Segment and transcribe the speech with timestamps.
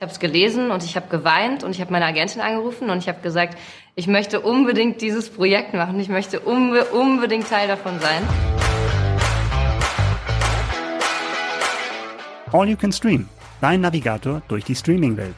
[0.00, 2.98] Ich habe es gelesen und ich habe geweint und ich habe meine Agentin angerufen und
[2.98, 3.58] ich habe gesagt,
[3.96, 5.98] ich möchte unbedingt dieses Projekt machen.
[5.98, 8.22] Ich möchte unbe unbedingt Teil davon sein.
[12.52, 13.28] All You Can Stream,
[13.60, 15.34] dein Navigator durch die Streaming-Welt.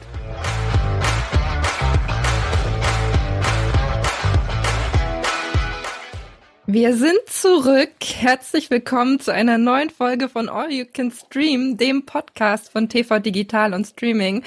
[6.73, 7.89] Wir sind zurück.
[8.01, 13.19] Herzlich willkommen zu einer neuen Folge von All You Can Stream, dem Podcast von TV
[13.19, 14.43] Digital und Streaming.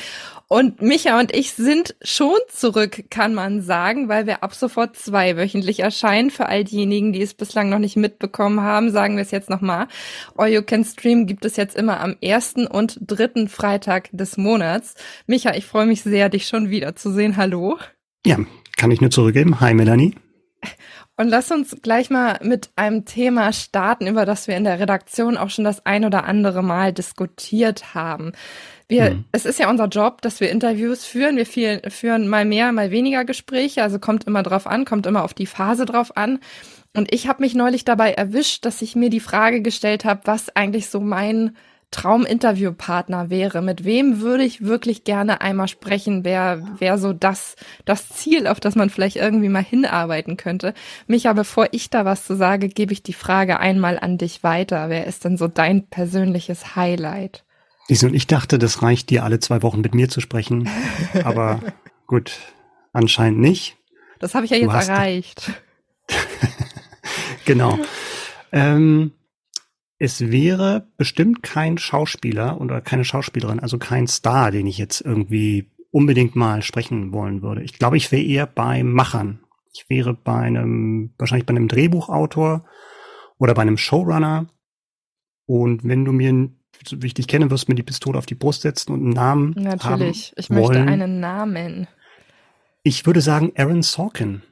[0.48, 5.80] Und Micha und ich sind schon zurück, kann man sagen, weil wir ab sofort zweiwöchentlich
[5.80, 6.30] erscheinen.
[6.30, 9.86] Für all diejenigen, die es bislang noch nicht mitbekommen haben, sagen wir es jetzt nochmal.
[10.34, 14.94] All You Can Stream gibt es jetzt immer am ersten und dritten Freitag des Monats.
[15.26, 17.36] Micha, ich freue mich sehr, dich schon wiederzusehen.
[17.36, 17.76] Hallo.
[18.24, 18.38] Ja,
[18.78, 19.60] kann ich nur zurückgeben.
[19.60, 20.14] Hi, Melanie.
[21.16, 25.36] Und lass uns gleich mal mit einem Thema starten, über das wir in der Redaktion
[25.36, 28.32] auch schon das ein oder andere Mal diskutiert haben.
[28.88, 29.24] Wir, mhm.
[29.30, 31.36] es ist ja unser Job, dass wir Interviews führen.
[31.36, 33.84] Wir viel, führen mal mehr, mal weniger Gespräche.
[33.84, 36.40] Also kommt immer drauf an, kommt immer auf die Phase drauf an.
[36.96, 40.54] Und ich habe mich neulich dabei erwischt, dass ich mir die Frage gestellt habe, was
[40.54, 41.56] eigentlich so mein
[41.90, 48.08] Trauminterviewpartner wäre, mit wem würde ich wirklich gerne einmal sprechen, wer wäre so das, das
[48.08, 50.74] Ziel, auf das man vielleicht irgendwie mal hinarbeiten könnte.
[51.06, 54.88] Micha, bevor ich da was zu sage, gebe ich die Frage einmal an dich weiter.
[54.88, 57.44] Wer ist denn so dein persönliches Highlight?
[57.88, 60.68] Und ich dachte, das reicht dir alle zwei Wochen mit mir zu sprechen,
[61.22, 61.60] aber
[62.06, 62.32] gut,
[62.92, 63.76] anscheinend nicht.
[64.20, 65.52] Das habe ich ja jetzt erreicht.
[67.44, 67.78] genau.
[68.52, 69.12] Ähm,
[69.98, 75.70] es wäre bestimmt kein Schauspieler oder keine Schauspielerin, also kein Star, den ich jetzt irgendwie
[75.90, 77.62] unbedingt mal sprechen wollen würde.
[77.62, 79.40] Ich glaube, ich wäre eher bei Machern.
[79.72, 82.64] Ich wäre bei einem, wahrscheinlich bei einem Drehbuchautor
[83.38, 84.46] oder bei einem Showrunner.
[85.46, 86.50] Und wenn du mir,
[86.90, 89.10] wie ich dich kenne, wirst du mir die Pistole auf die Brust setzen und einen
[89.10, 90.88] Namen Natürlich, ich möchte wollen.
[90.88, 91.86] einen Namen.
[92.82, 94.42] Ich würde sagen, Aaron Sorkin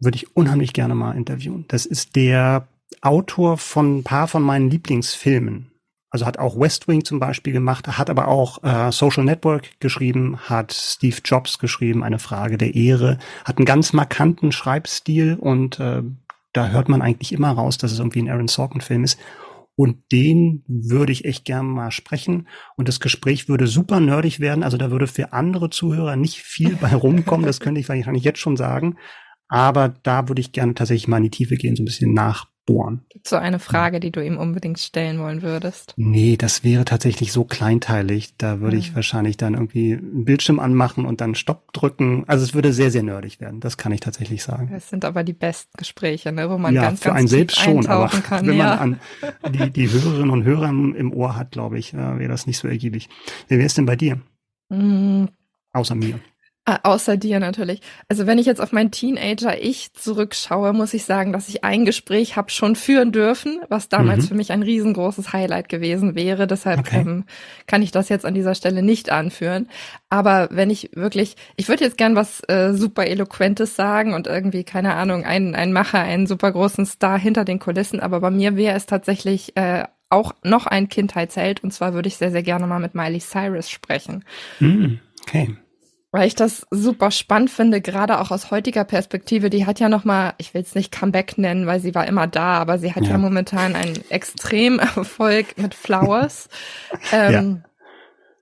[0.00, 1.64] würde ich unheimlich gerne mal interviewen.
[1.68, 2.68] Das ist der
[3.00, 5.70] Autor von ein paar von meinen Lieblingsfilmen.
[6.10, 10.38] Also hat auch West Wing zum Beispiel gemacht, hat aber auch äh, Social Network geschrieben,
[10.38, 16.02] hat Steve Jobs geschrieben, eine Frage der Ehre, hat einen ganz markanten Schreibstil und äh,
[16.52, 19.18] da hört man eigentlich immer raus, dass es irgendwie ein Aaron Sorkin-Film ist.
[19.76, 22.46] Und den würde ich echt gerne mal sprechen.
[22.76, 24.62] Und das Gespräch würde super nerdig werden.
[24.62, 27.44] Also da würde für andere Zuhörer nicht viel bei rumkommen.
[27.44, 28.98] Das könnte ich wahrscheinlich jetzt schon sagen.
[29.48, 32.46] Aber da würde ich gerne tatsächlich mal in die Tiefe gehen, so ein bisschen nach
[32.66, 33.02] bohren.
[33.08, 35.94] Gibt so eine Frage, die du ihm unbedingt stellen wollen würdest?
[35.96, 38.36] Nee, das wäre tatsächlich so kleinteilig.
[38.38, 38.94] Da würde ich hm.
[38.96, 42.24] wahrscheinlich dann irgendwie einen Bildschirm anmachen und dann Stopp drücken.
[42.26, 43.60] Also es würde sehr, sehr nerdig werden.
[43.60, 44.72] Das kann ich tatsächlich sagen.
[44.74, 46.48] Es sind aber die besten Gespräche, ne?
[46.50, 48.46] wo man ja, ganz, für ganz einen selbst schon, aber kann.
[48.46, 48.76] wenn ja.
[48.76, 49.00] man
[49.42, 52.68] an die, die Hörerinnen und Hörer im Ohr hat, glaube ich, wäre das nicht so
[52.68, 53.08] ergiebig.
[53.48, 54.20] Wer wäre es denn bei dir?
[54.68, 55.26] Mm.
[55.72, 56.20] Außer mir.
[56.66, 57.82] Ah, außer dir natürlich.
[58.08, 62.36] Also wenn ich jetzt auf mein Teenager-Ich zurückschaue, muss ich sagen, dass ich ein Gespräch
[62.36, 64.28] habe schon führen dürfen, was damals mhm.
[64.28, 66.46] für mich ein riesengroßes Highlight gewesen wäre.
[66.46, 67.00] Deshalb okay.
[67.00, 67.24] ähm,
[67.66, 69.68] kann ich das jetzt an dieser Stelle nicht anführen.
[70.08, 74.64] Aber wenn ich wirklich, ich würde jetzt gern was äh, super Eloquentes sagen und irgendwie,
[74.64, 78.00] keine Ahnung, einen, einen Macher, einen super großen Star hinter den Kulissen.
[78.00, 81.62] Aber bei mir wäre es tatsächlich äh, auch noch ein Kindheitsheld.
[81.62, 84.24] Und zwar würde ich sehr, sehr gerne mal mit Miley Cyrus sprechen.
[84.60, 85.00] Mhm.
[85.26, 85.58] Okay
[86.14, 89.50] weil ich das super spannend finde, gerade auch aus heutiger Perspektive.
[89.50, 92.28] Die hat ja noch mal, ich will es nicht Comeback nennen, weil sie war immer
[92.28, 96.48] da, aber sie hat ja, ja momentan einen extrem Erfolg mit Flowers.
[97.12, 97.70] ähm, ja.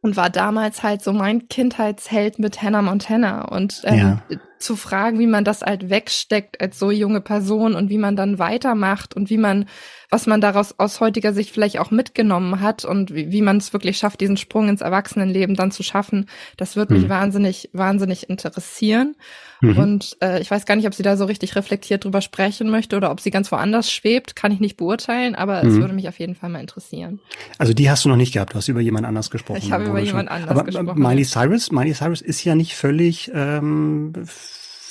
[0.02, 3.46] Und war damals halt so mein Kindheitsheld mit Hannah Montana.
[3.48, 4.36] Und ähm, ja.
[4.62, 8.38] Zu fragen, wie man das halt wegsteckt als so junge Person und wie man dann
[8.38, 9.66] weitermacht und wie man
[10.12, 13.72] was man daraus aus heutiger Sicht vielleicht auch mitgenommen hat und wie, wie man es
[13.72, 16.26] wirklich schafft, diesen Sprung ins Erwachsenenleben dann zu schaffen,
[16.58, 17.08] das wird mich mhm.
[17.08, 19.16] wahnsinnig, wahnsinnig interessieren.
[19.62, 19.78] Mhm.
[19.78, 22.94] Und äh, ich weiß gar nicht, ob sie da so richtig reflektiert drüber sprechen möchte
[22.98, 25.70] oder ob sie ganz woanders schwebt, kann ich nicht beurteilen, aber mhm.
[25.70, 27.18] es würde mich auf jeden Fall mal interessieren.
[27.56, 29.60] Also die hast du noch nicht gehabt, du hast über jemand anders gesprochen.
[29.62, 31.00] Ich habe über jemand anders aber, gesprochen.
[31.00, 34.12] Miley Cyrus, Miley Cyrus ist ja nicht völlig ähm,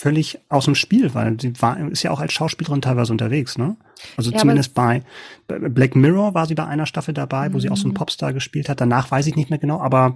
[0.02, 3.78] völlig aus dem Spiel, weil sie war, ist ja auch als Schauspielerin teilweise unterwegs, ne?
[4.18, 5.04] Also ja, zumindest bei
[5.48, 7.98] Black Mirror war sie bei einer Staffel dabei, wo sie auch so einen mhm.
[7.98, 8.82] Popstar gespielt hat.
[8.82, 10.16] Danach weiß ich nicht mehr genau, aber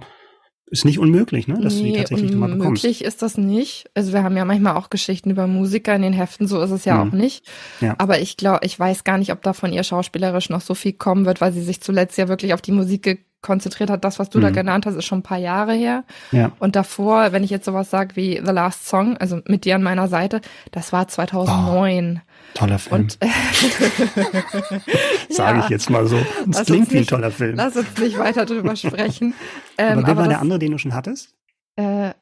[0.68, 2.82] ist nicht unmöglich, ne, dass nee, du die tatsächlich nochmal bekommst.
[2.82, 3.88] Unmöglich ist das nicht.
[3.94, 6.84] Also wir haben ja manchmal auch Geschichten über Musiker in den Heften, so ist es
[6.84, 7.08] ja mhm.
[7.08, 7.46] auch nicht.
[7.80, 7.94] Ja.
[7.98, 10.94] Aber ich glaube, ich weiß gar nicht, ob da von ihr schauspielerisch noch so viel
[10.94, 14.04] kommen wird, weil sie sich zuletzt ja wirklich auf die Musik konzentriert hat.
[14.04, 14.42] Das, was du mhm.
[14.42, 16.04] da genannt hast, ist schon ein paar Jahre her.
[16.32, 16.52] Ja.
[16.58, 19.82] Und davor, wenn ich jetzt sowas sage wie The Last Song, also mit dir an
[19.82, 20.40] meiner Seite,
[20.72, 22.20] das war 2009.
[22.20, 23.02] Oh, toller Film.
[23.02, 23.18] Und
[25.30, 26.18] Sage ich jetzt mal so.
[26.46, 27.56] Das klingt wie ein toller Film.
[27.56, 29.34] Lass uns nicht weiter drüber sprechen.
[29.78, 31.36] Ähm, aber wer war der andere, den du schon hattest?
[31.76, 32.14] Äh,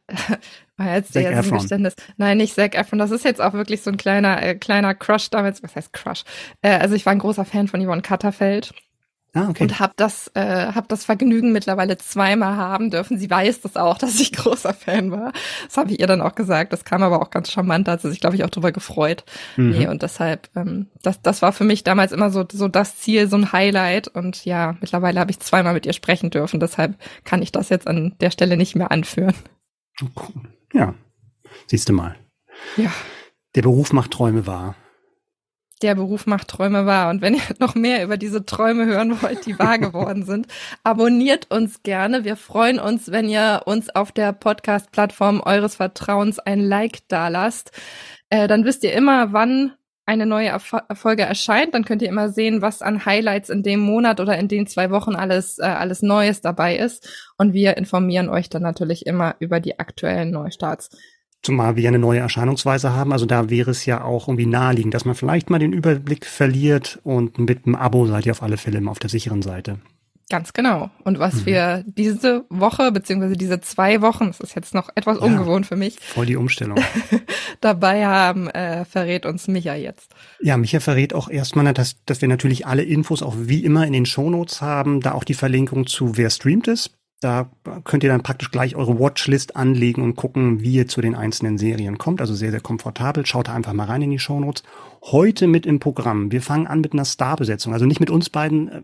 [0.78, 1.58] jetzt Zac Efron.
[1.58, 1.94] Geständnis.
[2.16, 2.98] Nein, nicht Zac Efron.
[2.98, 5.62] Das ist jetzt auch wirklich so ein kleiner, äh, kleiner Crush damals.
[5.62, 6.24] Was heißt Crush?
[6.62, 8.74] Äh, also ich war ein großer Fan von Yvonne Katterfeld.
[9.36, 9.64] Ah, okay.
[9.64, 13.18] Und habe das, äh, hab das Vergnügen mittlerweile zweimal haben dürfen.
[13.18, 15.32] Sie weiß das auch, dass ich großer Fan war.
[15.66, 16.72] Das habe ich ihr dann auch gesagt.
[16.72, 19.24] Das kam aber auch ganz charmant, da hat sie sich, glaube ich, auch drüber gefreut.
[19.56, 19.70] Mhm.
[19.70, 23.28] Nee, und deshalb, ähm, das, das war für mich damals immer so, so das Ziel,
[23.28, 24.06] so ein Highlight.
[24.06, 26.60] Und ja, mittlerweile habe ich zweimal mit ihr sprechen dürfen.
[26.60, 29.34] Deshalb kann ich das jetzt an der Stelle nicht mehr anführen.
[30.00, 30.42] Cool.
[30.72, 30.94] Ja,
[31.66, 32.14] siehst du mal.
[32.76, 32.92] Ja.
[33.56, 34.76] Der Beruf macht Träume wahr
[35.82, 37.10] der Beruf macht Träume wahr.
[37.10, 40.46] Und wenn ihr noch mehr über diese Träume hören wollt, die wahr geworden sind,
[40.82, 42.24] abonniert uns gerne.
[42.24, 47.72] Wir freuen uns, wenn ihr uns auf der Podcast-Plattform eures Vertrauens ein Like dalasst.
[48.30, 49.72] Äh, dann wisst ihr immer, wann
[50.06, 51.74] eine neue Erf Folge erscheint.
[51.74, 54.90] Dann könnt ihr immer sehen, was an Highlights in dem Monat oder in den zwei
[54.90, 57.32] Wochen alles, äh, alles Neues dabei ist.
[57.38, 60.90] Und wir informieren euch dann natürlich immer über die aktuellen Neustarts.
[61.44, 63.12] Zumal wir eine neue Erscheinungsweise haben.
[63.12, 66.98] Also da wäre es ja auch irgendwie naheliegend, dass man vielleicht mal den Überblick verliert
[67.04, 69.78] und mit einem Abo seid ihr auf alle Fälle immer auf der sicheren Seite.
[70.30, 70.90] Ganz genau.
[71.04, 71.46] Und was mhm.
[71.46, 75.76] wir diese Woche, beziehungsweise diese zwei Wochen, das ist jetzt noch etwas ja, ungewohnt für
[75.76, 76.00] mich.
[76.00, 76.78] Voll die Umstellung.
[77.60, 80.14] dabei haben, äh, verrät uns Micha jetzt.
[80.40, 83.92] Ja, Micha verrät auch erstmal, dass, dass wir natürlich alle Infos auch wie immer in
[83.92, 86.96] den Shownotes haben, da auch die Verlinkung zu wer streamt ist.
[87.24, 87.48] Da
[87.84, 91.56] könnt ihr dann praktisch gleich eure Watchlist anlegen und gucken, wie ihr zu den einzelnen
[91.56, 92.20] Serien kommt.
[92.20, 93.24] Also sehr, sehr komfortabel.
[93.24, 94.62] Schaut da einfach mal rein in die Shownotes.
[95.00, 96.30] Heute mit im Programm.
[96.30, 97.72] Wir fangen an mit einer Starbesetzung.
[97.72, 98.82] Also nicht mit uns beiden, äh,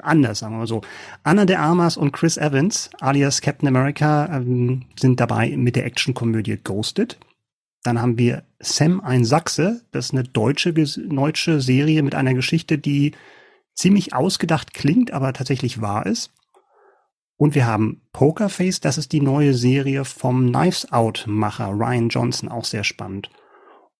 [0.00, 0.82] anders, sagen wir mal so.
[1.22, 6.58] Anna de Armas und Chris Evans, alias Captain America, ähm, sind dabei mit der Actionkomödie
[6.62, 7.16] Ghosted.
[7.84, 9.80] Dann haben wir Sam ein Sachse.
[9.92, 13.12] Das ist eine deutsche, deutsche Serie mit einer Geschichte, die
[13.72, 16.32] ziemlich ausgedacht klingt, aber tatsächlich wahr ist.
[17.38, 22.64] Und wir haben Pokerface, das ist die neue Serie vom Knives Out-Macher Ryan Johnson, auch
[22.64, 23.30] sehr spannend.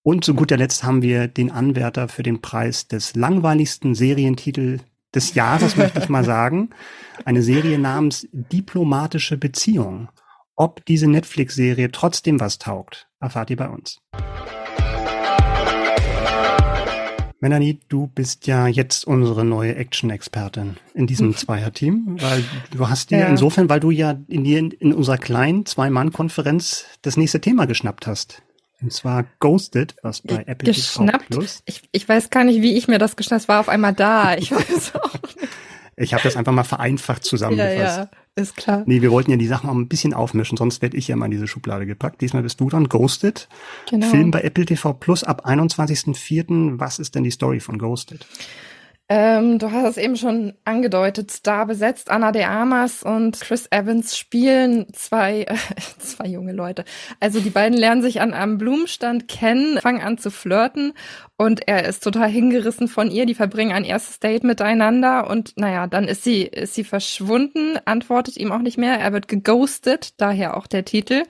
[0.02, 4.80] Und zu guter Letzt haben wir den Anwärter für den Preis des langweiligsten Serientitel
[5.14, 6.70] des Jahres, möchte ich mal sagen.
[7.24, 10.08] Eine Serie namens Diplomatische Beziehung.
[10.56, 14.00] Ob diese Netflix-Serie trotzdem was taugt, erfahrt ihr bei uns.
[17.40, 23.18] Melanie, du bist ja jetzt unsere neue Action-Expertin in diesem Zweier-Team, weil du hast dir
[23.18, 23.26] ja.
[23.26, 28.42] insofern, weil du ja in, in unserer kleinen Zwei-Mann-Konferenz das nächste Thema geschnappt hast.
[28.80, 31.28] Und zwar Ghosted, was bei Apple geschnappt.
[31.28, 31.62] TV Plus.
[31.64, 33.42] Ich, ich weiß gar nicht, wie ich mir das geschnappt.
[33.42, 34.36] Es war auf einmal da.
[34.36, 35.38] Ich weiß auch nicht.
[35.96, 37.78] Ich habe das einfach mal vereinfacht zusammengefasst.
[37.78, 38.82] Ja, ja, ist klar.
[38.86, 41.26] Nee, wir wollten ja die Sachen auch ein bisschen aufmischen, sonst werde ich ja mal
[41.26, 42.20] in diese Schublade gepackt.
[42.20, 43.48] Diesmal bist du dann Ghosted.
[43.90, 44.06] Genau.
[44.08, 46.78] Film bei Apple TV Plus ab 21.04.
[46.78, 48.26] Was ist denn die Story von Ghosted?
[49.10, 52.10] Ähm, du hast es eben schon angedeutet, Star besetzt.
[52.10, 55.56] Anna de Armas und Chris Evans spielen zwei, äh,
[55.98, 56.84] zwei junge Leute.
[57.18, 60.92] Also die beiden lernen sich an einem Blumenstand kennen, fangen an zu flirten
[61.38, 63.24] und er ist total hingerissen von ihr.
[63.24, 68.36] Die verbringen ein erstes Date miteinander und naja, dann ist sie, ist sie verschwunden, antwortet
[68.36, 69.00] ihm auch nicht mehr.
[69.00, 71.22] Er wird geghostet, daher auch der Titel.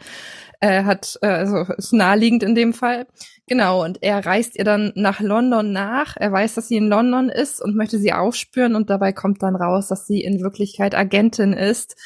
[0.59, 3.07] Er hat, äh, also ist naheliegend in dem Fall.
[3.49, 6.17] Genau, und er reist ihr dann nach London nach.
[6.17, 9.57] Er weiß, dass sie in London ist und möchte sie aufspüren und dabei kommt dann
[9.57, 11.97] raus, dass sie in Wirklichkeit Agentin ist.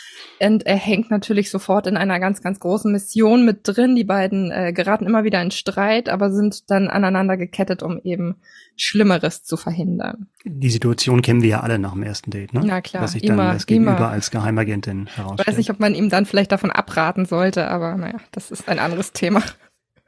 [0.41, 3.97] Und er hängt natürlich sofort in einer ganz, ganz großen Mission mit drin.
[3.97, 8.37] Die beiden äh, geraten immer wieder in Streit, aber sind dann aneinander gekettet, um eben
[8.77, 10.29] Schlimmeres zu verhindern.
[10.45, 12.63] Die Situation kennen wir ja alle nach dem ersten Date, ne?
[12.65, 14.11] Na klar, Dass sich dann immer, das Gegenüber immer.
[14.11, 15.41] als Geheimagentin herausstellt.
[15.41, 18.69] Ich weiß nicht, ob man ihm dann vielleicht davon abraten sollte, aber naja, das ist
[18.69, 19.43] ein anderes Thema.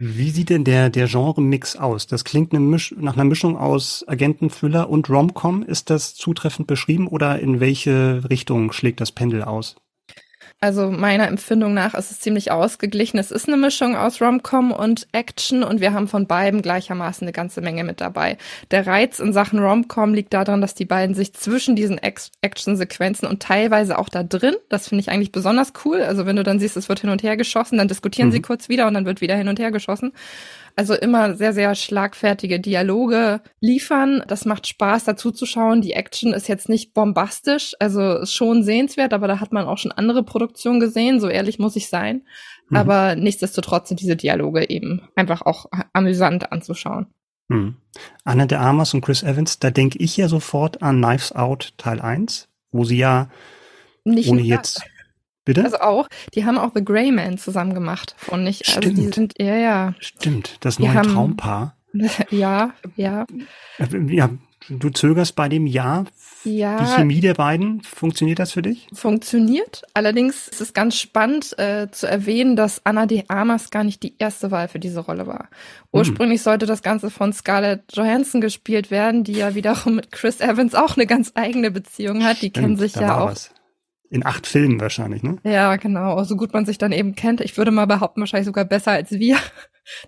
[0.07, 2.07] Wie sieht denn der, der Genre-Mix aus?
[2.07, 5.63] Das klingt eine Misch nach einer Mischung aus Agenten-Thriller und Rom-Com.
[5.63, 9.77] Ist das zutreffend beschrieben oder in welche Richtung schlägt das Pendel aus?
[10.61, 13.19] Also meiner Empfindung nach ist es ziemlich ausgeglichen.
[13.19, 17.33] Es ist eine Mischung aus Rom-Com und Action und wir haben von beiden gleichermaßen eine
[17.33, 18.39] ganze Menge mit dabei.
[18.71, 23.43] Der Reiz in Sachen Rom-Com liegt daran, dass die beiden sich zwischen diesen Action-Sequenzen und
[23.43, 26.01] teilweise auch da drin, das finde ich eigentlich besonders cool.
[26.01, 28.33] Also wenn du dann siehst, es wird hin und her geschossen, dann diskutieren mhm.
[28.33, 30.13] sie kurz wieder und dann wird wieder hin und her geschossen.
[30.77, 34.25] Also immer sehr, sehr schlagfertige Dialoge liefern.
[34.27, 35.83] Das macht Spaß, dazu zu schauen.
[35.83, 39.79] Die Action ist jetzt nicht bombastisch, also ist schon sehenswert, aber da hat man auch
[39.79, 42.23] schon andere Produktionen gesehen, so ehrlich muss ich sein.
[42.71, 42.77] Mhm.
[42.77, 47.07] Aber nichtsdestotrotz sind diese Dialoge eben einfach auch amüsant anzuschauen.
[47.49, 47.77] Mhm.
[48.25, 52.01] Anna de Armas und Chris Evans, da denke ich ja sofort an Knives Out Teil
[52.01, 53.31] 1, wo sie ja
[54.05, 54.83] Nicht ohne jetzt.
[55.45, 55.65] Bitte?
[55.65, 58.69] Also auch, die haben auch The Grey Man zusammen gemacht, und nicht.
[58.69, 59.15] Also die Stimmt.
[59.15, 59.95] sind, ja, ja.
[60.01, 61.77] Stimmt, das Die neue haben- Traumpaar.
[62.31, 63.25] Ja, ja.
[63.79, 64.31] Äh, Ja,
[64.69, 66.05] du zögerst bei dem Ja.
[66.45, 68.87] Die Ja, Chemie der beiden, funktioniert das für dich?
[68.93, 69.83] funktioniert.
[69.95, 74.15] Allerdings ist es ganz spannend äh, zu erwähnen, dass Anna de Armas gar nicht die
[74.19, 75.49] erste Wahl für diese Rolle war.
[75.93, 80.75] Ursprünglich sollte das Ganze von Scarlett Johansson gespielt werden, die ja wiederum mit Chris Evans
[80.75, 82.43] auch eine ganz eigene Beziehung hat.
[82.43, 83.31] Die kennen Stimmt, sich da ja auch.
[83.31, 83.51] was.
[84.11, 85.39] In acht Filmen wahrscheinlich, ne?
[85.45, 86.23] Ja, genau.
[86.25, 87.41] So gut man sich dann eben kennt.
[87.41, 89.37] Ich würde mal behaupten, wahrscheinlich sogar besser als wir.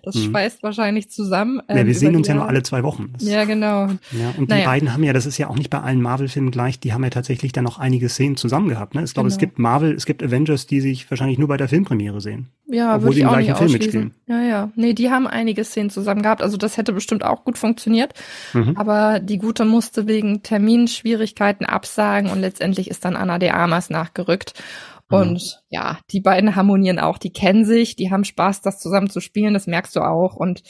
[0.03, 0.19] Das Mhm.
[0.31, 1.61] schweißt wahrscheinlich zusammen.
[1.69, 3.13] ja, ähm, wir sehen über uns die ja nur alle zwei Wochen.
[3.13, 3.87] Das, Ja, genau.
[4.11, 4.65] ja, und die Naja.
[4.65, 7.09] beiden haben ja, das ist ja auch nicht bei allen Marvel-Filmen gleich, die haben ja
[7.09, 8.95] tatsächlich dann noch einige Szenen zusammen gehabt.
[8.95, 9.03] Ne?
[9.03, 9.47] Ich glaube, es Genau.
[9.47, 12.47] gibt Marvel, es gibt Avengers, die sich wahrscheinlich nur bei der Filmpremiere sehen.
[12.69, 14.13] Ja, Obwohl die im gleichen Film mitspielen.
[14.27, 14.71] Ja, ja.
[14.75, 16.41] Nee, die haben einige Szenen zusammen gehabt.
[16.41, 18.13] Also das hätte bestimmt auch gut funktioniert.
[18.53, 18.75] Mhm.
[18.75, 24.53] Aber die Gute musste wegen Terminschwierigkeiten absagen und letztendlich ist dann Anna de Armas nachgerückt.
[25.09, 25.17] Mhm.
[25.17, 29.19] Und ja, die beiden harmonieren auch, die kennen sich, die haben Spaß, das zusammen zu
[29.19, 30.35] spielen, das merkst du auch.
[30.35, 30.63] Und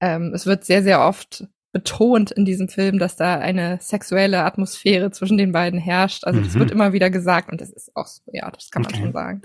[0.00, 5.10] ähm, es wird sehr, sehr oft betont in diesem Film, dass da eine sexuelle Atmosphäre
[5.10, 6.24] zwischen den beiden herrscht.
[6.24, 6.60] Also das Mhm.
[6.60, 9.02] wird immer wieder gesagt und das ist auch so, ja, das kann man Okay.
[9.02, 9.42] schon sagen.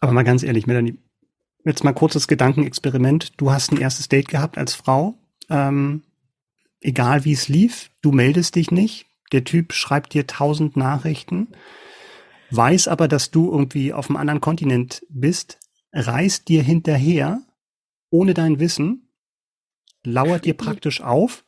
[0.00, 0.98] Aber mal ganz ehrlich, Melanie,
[1.64, 3.40] jetzt mal kurzes Gedankenexperiment.
[3.40, 5.14] Du hast ein erstes Date gehabt als Frau.
[5.48, 6.02] Ähm,
[6.80, 9.06] egal wie es lief, du meldest dich nicht.
[9.32, 11.48] Der Typ schreibt dir tausend Nachrichten,
[12.50, 15.58] weiß aber, dass du irgendwie auf einem anderen Kontinent bist,
[15.92, 17.40] reist dir hinterher,
[18.10, 19.08] ohne dein Wissen,
[20.04, 21.44] lauert dir praktisch auf.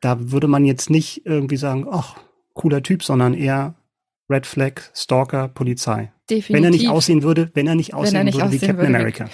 [0.00, 2.18] Da würde man jetzt nicht irgendwie sagen, ach,
[2.52, 3.74] cooler Typ, sondern eher
[4.30, 6.12] Red Flag, Stalker, Polizei.
[6.30, 6.54] Definitiv.
[6.54, 8.92] Wenn er nicht aussehen würde, wenn er nicht aussehen nicht würde wie aussehen Captain würde
[8.92, 9.30] wie- America.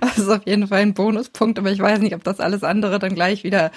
[0.00, 2.98] Das ist auf jeden Fall ein Bonuspunkt, aber ich weiß nicht, ob das alles andere
[2.98, 3.70] dann gleich wieder,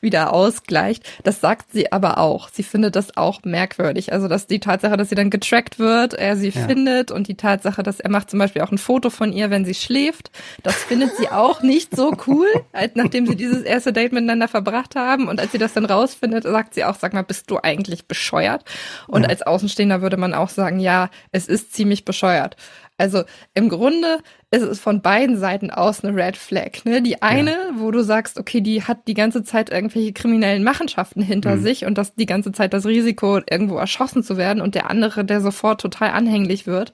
[0.00, 1.04] wieder ausgleicht.
[1.24, 2.48] Das sagt sie aber auch.
[2.50, 4.12] Sie findet das auch merkwürdig.
[4.12, 6.66] Also, dass die Tatsache, dass sie dann getrackt wird, er sie Ja.
[6.66, 9.64] findet und die Tatsache, dass er macht zum Beispiel auch ein Foto von ihr, wenn
[9.64, 10.30] sie schläft,
[10.62, 14.96] das findet sie auch nicht so cool, als nachdem sie dieses erste Date miteinander verbracht
[14.96, 15.28] haben.
[15.28, 18.64] Und als sie das dann rausfindet, sagt sie auch, sag mal, bist du eigentlich bescheuert?
[19.06, 19.28] Und Ja.
[19.28, 22.56] als Außenstehender würde man auch sagen, ja, es ist ziemlich bescheuert.
[22.98, 23.22] Also
[23.54, 24.18] im Grunde
[24.52, 26.84] ist es von beiden Seiten aus eine Red Flag.
[26.84, 27.02] Ne?
[27.02, 31.56] Die eine, wo du sagst, okay, die hat die ganze Zeit irgendwelche kriminellen Machenschaften hinter
[31.56, 31.62] Mhm.
[31.62, 34.60] sich und das die ganze Zeit das Risiko, irgendwo erschossen zu werden.
[34.60, 36.92] Und der andere, der sofort total anhänglich wird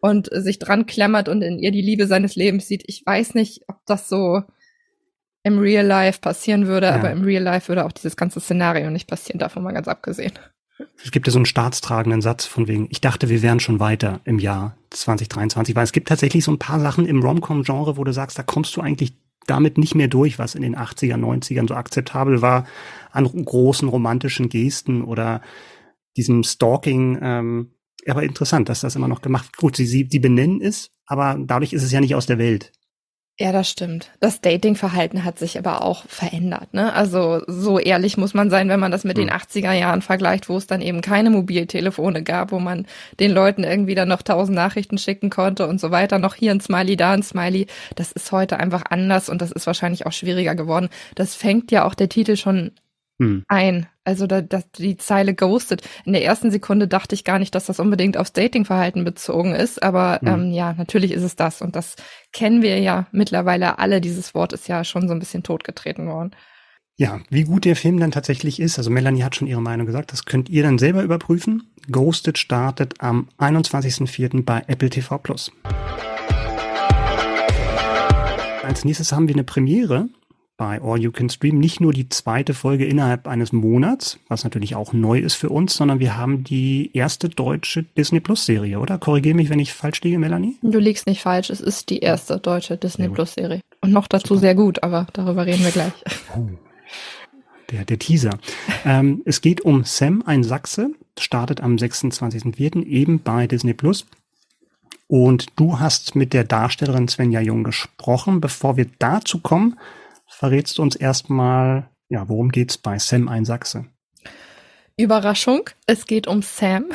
[0.00, 2.84] und sich dran klammert und in ihr die Liebe seines Lebens sieht.
[2.86, 4.42] Ich weiß nicht, ob das so
[5.42, 6.94] im Real Life passieren würde, Ja.
[6.94, 10.32] aber im Real Life würde auch dieses ganze Szenario nicht passieren, davon mal ganz abgesehen.
[11.02, 14.20] Es gibt ja so einen staatstragenden Satz von wegen, ich dachte, wir wären schon weiter
[14.24, 18.12] im Jahr 2023, weil es gibt tatsächlich so ein paar Sachen im Rom-Com-Genre, wo du
[18.12, 19.14] sagst, da kommst du eigentlich
[19.46, 22.66] damit nicht mehr durch, was in den 80er, 90ern so akzeptabel war
[23.10, 25.42] an großen romantischen Gesten oder
[26.16, 27.18] diesem Stalking.
[27.20, 27.70] Ähm,
[28.06, 29.56] aber interessant, dass das immer noch gemacht wird.
[29.56, 32.72] Gut, sie, sie, die benennen es, aber dadurch ist es ja nicht aus der Welt.
[33.40, 34.10] Ja, das stimmt.
[34.20, 36.74] Das Datingverhalten hat sich aber auch verändert.
[36.74, 36.92] Ne?
[36.92, 39.26] Also so ehrlich muss man sein, wenn man das mit Hm.
[39.26, 42.86] den 80er Jahren vergleicht, wo es dann eben keine Mobiltelefone gab, wo man
[43.20, 46.18] den Leuten irgendwie dann noch tausend Nachrichten schicken konnte und so weiter.
[46.18, 47.66] Noch hier ein Smiley, da ein Smiley.
[47.96, 50.88] Das ist heute einfach anders und das ist wahrscheinlich auch schwieriger geworden.
[51.14, 52.72] Das fängt ja auch der Titel schon
[53.22, 53.44] Hm.
[53.48, 53.86] ein.
[54.04, 55.82] Also da, da, die Zeile ghosted.
[56.04, 59.80] In der ersten Sekunde dachte ich gar nicht, dass das unbedingt aufs Datingverhalten bezogen ist,
[59.82, 60.28] aber Mhm.
[60.28, 61.94] ähm, ja, natürlich ist es das und das
[62.32, 64.00] kennen wir ja mittlerweile alle.
[64.00, 66.32] Dieses Wort ist ja schon so ein bisschen totgetreten worden.
[66.98, 70.12] Ja, wie gut der Film dann tatsächlich ist, also Melanie hat schon ihre Meinung gesagt,
[70.12, 71.72] das könnt ihr dann selber überprüfen.
[71.90, 74.44] Ghosted startet am 21.04.
[74.44, 75.50] bei Apple TV Plus.
[78.62, 80.08] Als nächstes haben wir eine Premiere
[80.56, 81.58] bei All You Can Stream.
[81.58, 85.74] Nicht nur die zweite Folge innerhalb eines Monats, was natürlich auch neu ist für uns,
[85.74, 88.98] sondern wir haben die erste deutsche Disney Plus Serie, oder?
[88.98, 90.56] Korrigiere mich, wenn ich falsch liege, Melanie.
[90.62, 93.08] Du liegst nicht falsch, es ist die erste deutsche Disney.
[93.08, 93.60] Plus Serie.
[93.80, 95.92] Und noch dazu sehr gut, aber darüber reden wir gleich.
[97.70, 98.38] Der, der Teaser.
[98.84, 102.84] ähm, es geht um Sam, ein Sachse, startet am 26.04.
[102.84, 104.04] eben bei Disney Plus.
[105.08, 108.42] Und du hast mit der Darstellerin Svenja Jung gesprochen.
[108.42, 109.78] Bevor wir dazu kommen,
[110.42, 113.84] verrätst du uns erstmal, ja, worum geht's bei Sam, ein Sachse?
[114.96, 116.86] Überraschung, es geht um Sam.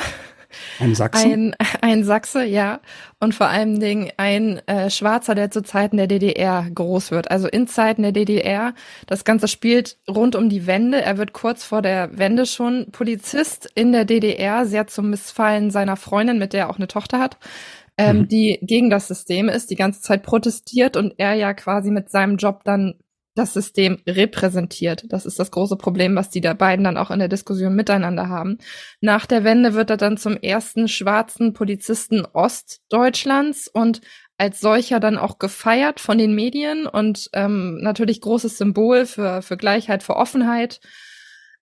[0.78, 1.54] Ein Sachsen?
[1.58, 2.80] Ein, ein Sachse, ja.
[3.20, 7.30] Und vor allen Dingen ein äh, Schwarzer, der zu Zeiten der DDR groß wird.
[7.30, 8.74] Also in Zeiten der DDR.
[9.06, 11.00] Das Ganze spielt rund um die Wende.
[11.00, 15.96] Er wird kurz vor der Wende schon Polizist in der DDR, sehr zum Missfallen seiner
[15.96, 17.38] Freundin, mit der er auch eine Tochter hat.
[17.96, 18.28] Ähm, Mhm.
[18.28, 22.36] die gegen das System ist, die ganze Zeit protestiert und er ja quasi mit seinem
[22.36, 22.94] Job dann
[23.38, 25.04] das System repräsentiert.
[25.08, 28.28] Das ist das große Problem, was die da beiden dann auch in der Diskussion miteinander
[28.28, 28.58] haben.
[29.00, 34.00] Nach der Wende wird er dann zum ersten schwarzen Polizisten Ostdeutschlands und
[34.38, 39.56] als solcher dann auch gefeiert von den Medien und ähm, natürlich großes Symbol für, für
[39.56, 40.80] Gleichheit, für Offenheit.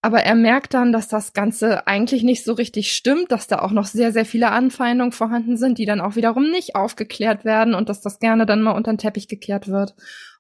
[0.03, 3.73] Aber er merkt dann, dass das Ganze eigentlich nicht so richtig stimmt, dass da auch
[3.73, 7.89] noch sehr, sehr viele Anfeindungen vorhanden sind, die dann auch wiederum nicht aufgeklärt werden und
[7.89, 9.95] dass das gerne dann mal unter den Teppich gekehrt wird.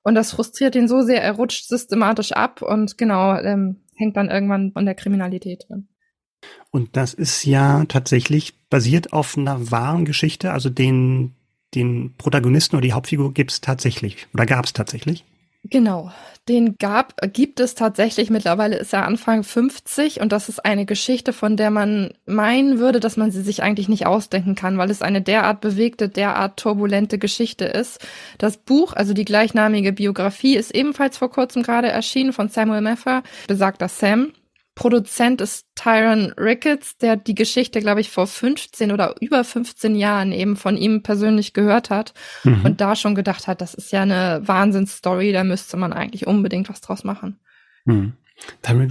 [0.06, 4.30] Und das frustriert ihn so sehr, er rutscht systematisch ab und genau, ähm, hängt dann
[4.30, 5.88] irgendwann von der Kriminalität drin.
[6.70, 11.34] Und das ist ja tatsächlich basiert auf einer wahren Geschichte, also den,
[11.74, 15.24] den Protagonisten oder die Hauptfigur gibt es tatsächlich oder gab es tatsächlich?
[15.70, 16.12] Genau,
[16.48, 18.30] den gab, gibt es tatsächlich.
[18.30, 23.00] Mittlerweile ist er Anfang 50 und das ist eine Geschichte, von der man meinen würde,
[23.00, 27.18] dass man sie sich eigentlich nicht ausdenken kann, weil es eine derart bewegte, derart turbulente
[27.18, 28.00] Geschichte ist.
[28.38, 33.22] Das Buch, also die gleichnamige Biografie, ist ebenfalls vor kurzem gerade erschienen von Samuel Meffer,
[33.48, 34.32] besagter Sam.
[34.76, 40.32] Produzent ist Tyron Ricketts, der die Geschichte, glaube ich, vor 15 oder über 15 Jahren
[40.32, 42.12] eben von ihm persönlich gehört hat
[42.44, 42.60] mhm.
[42.62, 46.68] und da schon gedacht hat, das ist ja eine Wahnsinnsstory, da müsste man eigentlich unbedingt
[46.68, 47.40] was draus machen.
[47.86, 48.12] Mhm.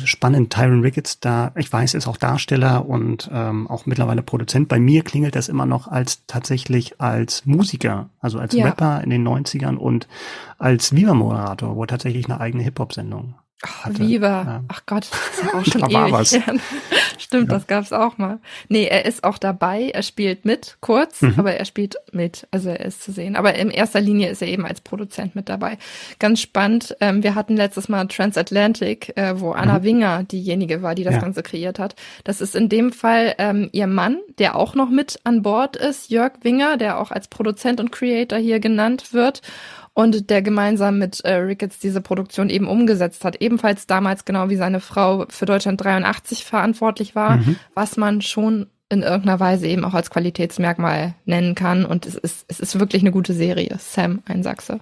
[0.05, 4.67] Spannend, Tyron Ricketts, da, ich weiß, ist auch Darsteller und ähm, auch mittlerweile Produzent.
[4.67, 8.65] Bei mir klingelt das immer noch als tatsächlich als Musiker, also als ja.
[8.65, 10.07] Rapper in den 90ern und
[10.57, 14.27] als Viva-Moderator, wo tatsächlich eine eigene Hip-Hop-Sendung Ach, Viva.
[14.27, 14.63] Ja.
[14.67, 16.13] Ach Gott, das ist ja auch schon da ewig.
[16.13, 16.29] Was.
[17.17, 17.57] Stimmt, ja.
[17.57, 18.39] das gab's auch mal.
[18.69, 21.35] Nee, er ist auch dabei, er spielt mit, kurz, mhm.
[21.37, 23.35] aber er spielt mit, also er ist zu sehen.
[23.35, 25.77] Aber in erster Linie ist er eben als Produzent mit dabei.
[26.19, 29.83] Ganz spannend, ähm, wir hatten letztes Mal Transatlantic, äh, wo Anna mhm.
[29.83, 31.21] Winger diejenige war, die das ja.
[31.21, 31.95] Ganze kreiert hat.
[32.23, 36.09] Das ist in dem Fall ähm, ihr Mann, der auch noch mit an Bord ist,
[36.09, 39.41] Jörg Winger, der auch als Produzent und Creator hier genannt wird
[39.95, 43.41] und der gemeinsam mit äh, Ricketts diese Produktion eben umgesetzt hat.
[43.41, 47.55] Ebenfalls damals genau wie seine Frau für Deutschland 83 verantwortlich war, mhm.
[47.73, 51.85] was man schon in irgendeiner Weise eben auch als Qualitätsmerkmal nennen kann.
[51.85, 53.77] Und es ist, es ist wirklich eine gute Serie.
[53.79, 54.81] Sam, ein Sachse.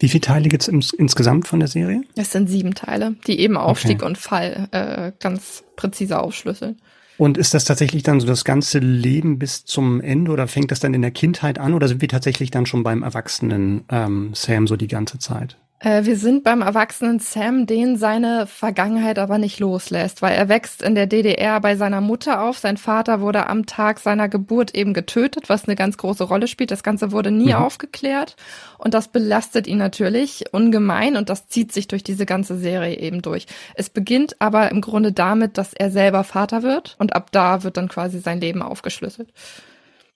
[0.00, 2.02] Wie viele Teile gibt es insgesamt von der Serie?
[2.16, 4.06] Es sind sieben Teile, die eben Aufstieg okay.
[4.06, 6.80] und Fall äh, ganz präzise aufschlüsseln.
[7.20, 10.80] Und ist das tatsächlich dann so das ganze Leben bis zum Ende oder fängt das
[10.80, 14.66] dann in der Kindheit an oder sind wir tatsächlich dann schon beim Erwachsenen ähm, Sam
[14.66, 15.58] so die ganze Zeit?
[15.80, 20.82] Äh, wir sind beim erwachsenen Sam, den seine Vergangenheit aber nicht loslässt, weil er wächst
[20.82, 22.58] in der DDR bei seiner Mutter auf.
[22.58, 26.70] Sein Vater wurde am Tag seiner Geburt eben getötet, was eine ganz große Rolle spielt.
[26.70, 27.54] Das Ganze wurde nie mhm.
[27.54, 28.36] aufgeklärt
[28.76, 33.22] und das belastet ihn natürlich ungemein und das zieht sich durch diese ganze Serie eben
[33.22, 33.46] durch.
[33.74, 37.78] Es beginnt aber im Grunde damit, dass er selber Vater wird und ab da wird
[37.78, 39.32] dann quasi sein Leben aufgeschlüsselt.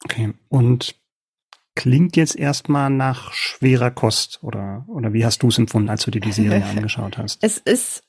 [0.04, 0.94] Okay, und
[1.74, 6.10] klingt jetzt erstmal nach schwerer Kost oder, oder wie hast du es empfunden, als du
[6.10, 7.42] dir die Serie angeschaut hast?
[7.42, 8.02] Es ist,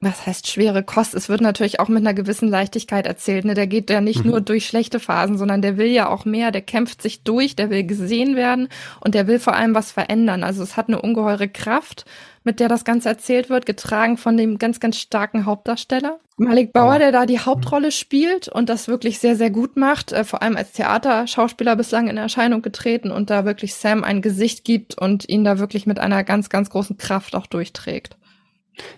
[0.00, 1.14] was heißt schwere Kost?
[1.14, 3.44] Es wird natürlich auch mit einer gewissen Leichtigkeit erzählt.
[3.44, 3.54] Ne?
[3.54, 4.32] Der geht ja nicht mhm.
[4.32, 7.70] nur durch schlechte Phasen, sondern der will ja auch mehr, der kämpft sich durch, der
[7.70, 8.68] will gesehen werden
[9.00, 10.44] und der will vor allem was verändern.
[10.44, 12.04] Also es hat eine ungeheure Kraft
[12.44, 16.20] mit der das Ganze erzählt wird, getragen von dem ganz, ganz starken Hauptdarsteller.
[16.36, 20.24] Malik Bauer, der da die Hauptrolle spielt und das wirklich sehr, sehr gut macht, äh,
[20.24, 24.98] vor allem als Theaterschauspieler bislang in Erscheinung getreten und da wirklich Sam ein Gesicht gibt
[24.98, 28.16] und ihn da wirklich mit einer ganz, ganz großen Kraft auch durchträgt.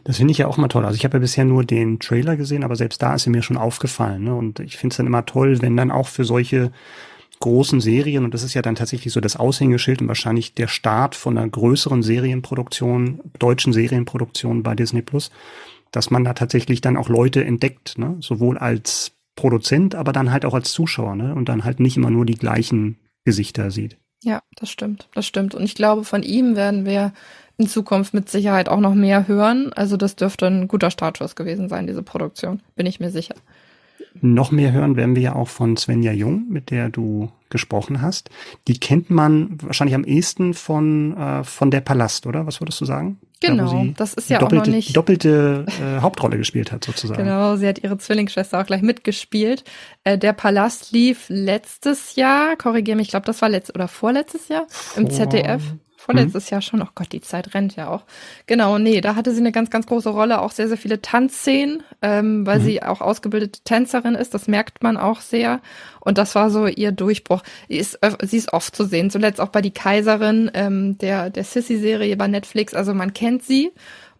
[0.04, 0.84] Das finde ich ja auch mal toll.
[0.84, 3.42] Also ich habe ja bisher nur den Trailer gesehen, aber selbst da ist er mir
[3.42, 4.24] schon aufgefallen.
[4.24, 4.34] Ne?
[4.34, 6.72] Und ich finde es dann immer toll, wenn dann auch für solche
[7.40, 11.14] großen Serien, und das ist ja dann tatsächlich so das Aushängeschild und wahrscheinlich der Start
[11.14, 15.30] von einer größeren Serienproduktion, deutschen Serienproduktion bei Disney Plus,
[15.90, 18.16] dass man da tatsächlich dann auch Leute entdeckt, ne?
[18.20, 21.34] sowohl als Produzent, aber dann halt auch als Zuschauer, ne?
[21.34, 23.98] Und dann halt nicht immer nur die gleichen Gesichter sieht.
[24.26, 25.54] Ja, das stimmt, das stimmt.
[25.54, 27.12] Und ich glaube, von ihm werden wir
[27.58, 29.72] in Zukunft mit Sicherheit auch noch mehr hören.
[29.72, 33.36] Also das dürfte ein guter Startschuss gewesen sein, diese Produktion, bin ich mir sicher.
[34.20, 38.30] Noch mehr hören werden wir ja auch von Svenja Jung, mit der du gesprochen hast.
[38.66, 42.46] Die kennt man wahrscheinlich am ehesten von, äh, von der Palast, oder?
[42.48, 43.20] Was würdest du sagen?
[43.40, 44.96] Genau, da, das ist ja doppelte, auch noch nicht.
[44.96, 47.22] Doppelte äh, Hauptrolle gespielt hat, sozusagen.
[47.22, 49.64] Genau, sie hat ihre Zwillingsschwester auch gleich mitgespielt.
[50.04, 54.48] Äh, der Palast lief letztes Jahr, korrigiere mich, ich glaube, das war letztes oder vorletztes
[54.48, 55.62] Jahr Vor im ZDF
[56.06, 56.54] vorletztes mhm.
[56.54, 56.82] Jahr schon.
[56.82, 58.04] Oh Gott, die Zeit rennt ja auch.
[58.46, 61.82] Genau, nee, da hatte sie eine ganz, ganz große Rolle, auch sehr, sehr viele Tanzszenen,
[62.00, 62.64] ähm, weil mhm.
[62.64, 64.32] sie auch ausgebildete Tänzerin ist.
[64.32, 65.60] Das merkt man auch sehr.
[66.00, 67.42] Und das war so ihr Durchbruch.
[67.68, 69.10] Sie ist, sie ist oft zu sehen.
[69.10, 72.72] Zuletzt auch bei Die Kaiserin, ähm, der, der Sissy-Serie bei Netflix.
[72.72, 73.72] Also man kennt sie.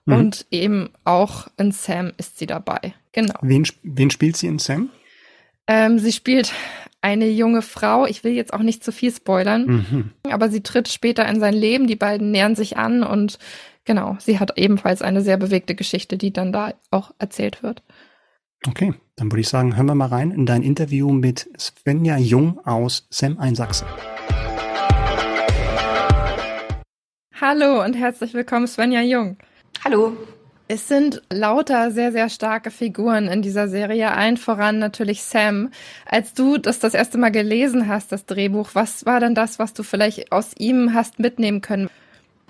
[0.05, 0.15] Mhm.
[0.15, 2.95] Und eben auch in Sam ist sie dabei.
[3.13, 3.39] Genau.
[3.43, 4.91] Wen, wen spielt sie in Sam?
[5.69, 6.53] Ähm, sie spielt
[7.01, 8.07] eine junge Frau.
[8.07, 10.11] Ich will jetzt auch nicht zu viel spoilern, mhm.
[10.31, 11.87] aber sie tritt später in sein Leben.
[11.87, 13.39] Die beiden nähern sich an und
[13.85, 17.83] genau, sie hat ebenfalls eine sehr bewegte Geschichte, die dann da auch erzählt wird.
[18.67, 22.59] Okay, dann würde ich sagen, hören wir mal rein in dein Interview mit Svenja Jung
[22.65, 23.87] aus Sam Einsachsen.
[27.41, 29.37] Hallo und herzlich willkommen, Svenja Jung.
[29.85, 30.17] Hallo.
[30.69, 35.71] Es sind lauter sehr, sehr starke Figuren in dieser Serie, allen voran natürlich Sam.
[36.07, 39.75] Als du das das erste Mal gelesen hast, das Drehbuch, was war denn das, was
[39.75, 41.89] du vielleicht aus ihm hast mitnehmen können?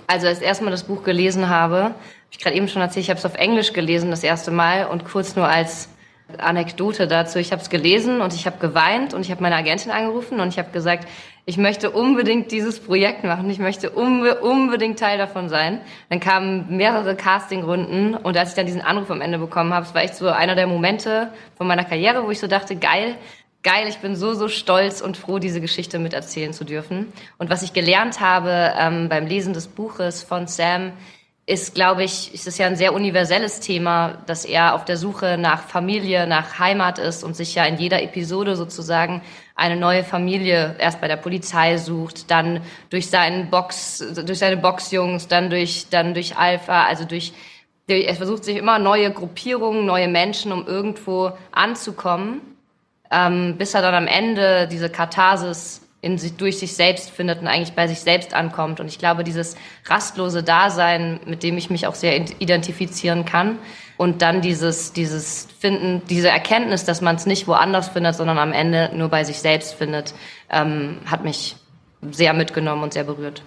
[0.07, 1.95] Also als ich erstmal das Buch gelesen habe, habe
[2.31, 5.05] ich gerade eben schon erzählt, ich habe es auf Englisch gelesen das erste Mal und
[5.05, 5.91] kurz nur als
[6.39, 7.39] Anekdote dazu.
[7.39, 10.49] Ich habe es gelesen und ich habe geweint und ich habe meine Agentin angerufen und
[10.49, 11.07] ich habe gesagt,
[11.49, 15.81] ich möchte unbedingt dieses Projekt machen, ich möchte unbe unbedingt Teil davon sein.
[16.11, 19.95] Dann kamen mehrere Castingrunden und als ich dann diesen Anruf am Ende bekommen habe, es
[19.95, 23.15] war echt so einer der Momente von meiner Karriere, wo ich so dachte, geil,
[23.63, 27.13] geil, ich bin so, so stolz und froh, diese Geschichte miterzählen zu dürfen.
[27.39, 30.93] Und was ich gelernt habe ähm, beim Lesen des Buches von Sam,
[31.49, 35.39] ist, glaube ich, ist es ja ein sehr universelles Thema, dass er auf der Suche
[35.39, 39.23] nach Familie, nach Heimat ist und sich ja in jeder Episode sozusagen
[39.57, 45.29] eine neue Familie erst bei der Polizei sucht, dann durch seinen Box, durch seine Boxjungs,
[45.29, 47.33] dann durch, dann durch Alpha, also durch,
[47.89, 52.43] er versucht sich immer neue Gruppierungen, neue Menschen, um irgendwo anzukommen,
[53.11, 57.47] ähm, bis er dann am Ende diese Katharsis in sich, durch sich selbst findet und
[57.47, 58.79] eigentlich bei sich selbst ankommt.
[58.79, 63.59] Und ich glaube, dieses rastlose Dasein, mit dem ich mich auch sehr identifizieren kann,
[63.97, 68.53] und dann dieses, dieses Finden, diese Erkenntnis, dass man es nicht woanders findet, sondern am
[68.53, 70.15] Ende nur bei sich selbst findet,
[70.51, 71.57] ähm, hat mich
[72.11, 73.43] sehr mitgenommen und sehr berührt.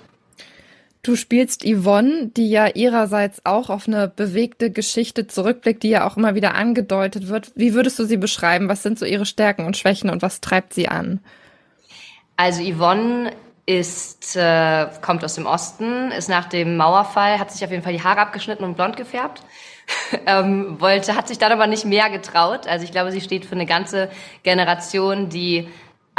[1.01, 6.17] Du spielst Yvonne, die ja ihrerseits auch auf eine bewegte Geschichte zurückblickt, die ja auch
[6.17, 7.51] immer wieder angedeutet wird.
[7.55, 8.67] Wie würdest du sie beschreiben?
[8.67, 11.21] Was sind so ihre Stärken und Schwächen und was treibt sie an?
[12.35, 13.31] Also Yvonne
[13.65, 17.93] ist, äh, kommt aus dem Osten, ist nach dem Mauerfall, hat sich auf jeden Fall
[17.93, 19.41] die Haare abgeschnitten und blond gefärbt.
[20.25, 22.67] Ähm, wollte, hat sich dann aber nicht mehr getraut.
[22.67, 24.09] Also ich glaube, sie steht für eine ganze
[24.43, 25.67] Generation, die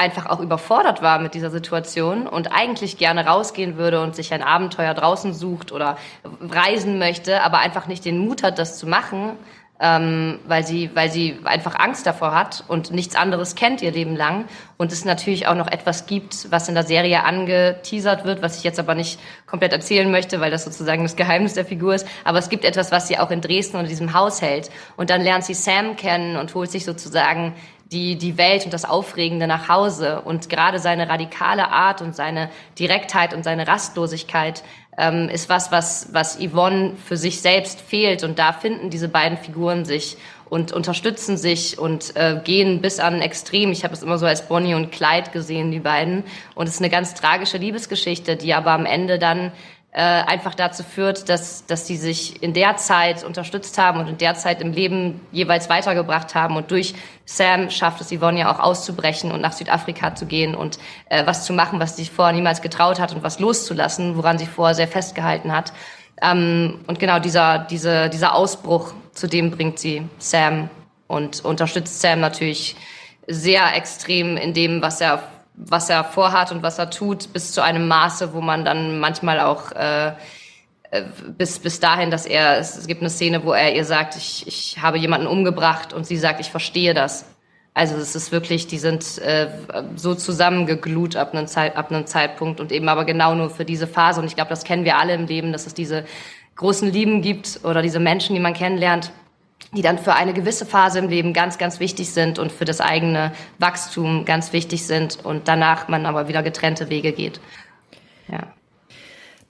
[0.00, 4.42] einfach auch überfordert war mit dieser Situation und eigentlich gerne rausgehen würde und sich ein
[4.42, 5.98] Abenteuer draußen sucht oder
[6.40, 9.36] reisen möchte, aber einfach nicht den Mut hat, das zu machen,
[9.80, 14.14] ähm, weil sie, weil sie einfach Angst davor hat und nichts anderes kennt ihr Leben
[14.14, 14.44] lang
[14.76, 18.62] und es natürlich auch noch etwas gibt, was in der Serie angeteasert wird, was ich
[18.62, 22.06] jetzt aber nicht komplett erzählen möchte, weil das sozusagen das Geheimnis der Figur ist.
[22.24, 25.22] Aber es gibt etwas, was sie auch in Dresden und diesem Haus hält und dann
[25.22, 27.54] lernt sie Sam kennen und holt sich sozusagen
[27.92, 30.20] die, die Welt und das Aufregende nach Hause.
[30.20, 34.62] Und gerade seine radikale Art und seine Direktheit und seine Rastlosigkeit
[35.00, 38.22] ähm, ist was, was, was Yvonne für sich selbst fehlt.
[38.22, 40.18] Und da finden diese beiden Figuren sich
[40.50, 43.72] und unterstützen sich und äh, gehen bis an Extrem.
[43.72, 46.24] Ich habe es immer so als Bonnie und Clyde gesehen, die beiden.
[46.54, 49.52] Und es ist eine ganz tragische Liebesgeschichte, die aber am Ende dann
[49.92, 54.18] äh, einfach dazu führt, dass, dass sie sich in der Zeit unterstützt haben und in
[54.18, 56.56] der Zeit im Leben jeweils weitergebracht haben.
[56.56, 60.78] Und durch Sam schafft es Yvonne ja auch auszubrechen und nach Südafrika zu gehen und
[61.08, 64.46] äh, was zu machen, was sie vorher niemals getraut hat und was loszulassen, woran sie
[64.46, 65.72] vorher sehr festgehalten hat.
[66.22, 70.70] Ähm, und genau dieser, diese, dieser Ausbruch, zu dem bringt sie Sam
[71.08, 72.76] und unterstützt Sam natürlich
[73.26, 75.22] sehr extrem in dem, was er
[75.68, 79.40] was er vorhat und was er tut, bis zu einem Maße, wo man dann manchmal
[79.40, 80.12] auch äh,
[80.90, 81.04] äh,
[81.36, 84.78] bis, bis dahin, dass er, es gibt eine Szene, wo er ihr sagt, ich, ich
[84.80, 87.26] habe jemanden umgebracht und sie sagt, ich verstehe das.
[87.74, 89.48] Also es ist wirklich, die sind äh,
[89.94, 93.86] so zusammengeglut ab einem, Zeit, ab einem Zeitpunkt und eben aber genau nur für diese
[93.86, 94.20] Phase.
[94.20, 96.04] Und ich glaube, das kennen wir alle im Leben, dass es diese
[96.56, 99.12] großen Lieben gibt oder diese Menschen, die man kennenlernt,
[99.72, 102.80] die dann für eine gewisse Phase im Leben ganz, ganz wichtig sind und für das
[102.80, 107.40] eigene Wachstum ganz wichtig sind und danach man aber wieder getrennte Wege geht.
[108.28, 108.52] Ja.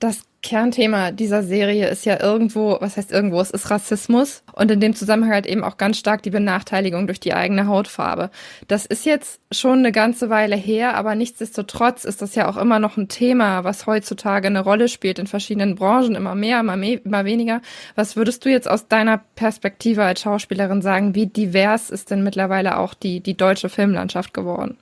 [0.01, 4.81] Das Kernthema dieser Serie ist ja irgendwo, was heißt irgendwo, es ist Rassismus und in
[4.81, 8.31] dem Zusammenhang halt eben auch ganz stark die Benachteiligung durch die eigene Hautfarbe.
[8.67, 12.79] Das ist jetzt schon eine ganze Weile her, aber nichtsdestotrotz ist das ja auch immer
[12.79, 17.05] noch ein Thema, was heutzutage eine Rolle spielt in verschiedenen Branchen, immer mehr, immer, mehr,
[17.05, 17.61] immer weniger.
[17.95, 22.79] Was würdest du jetzt aus deiner Perspektive als Schauspielerin sagen, wie divers ist denn mittlerweile
[22.79, 24.79] auch die, die deutsche Filmlandschaft geworden?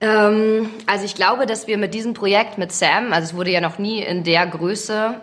[0.00, 3.60] Ähm, also ich glaube, dass wir mit diesem Projekt mit Sam, also es wurde ja
[3.60, 5.20] noch nie in der Größe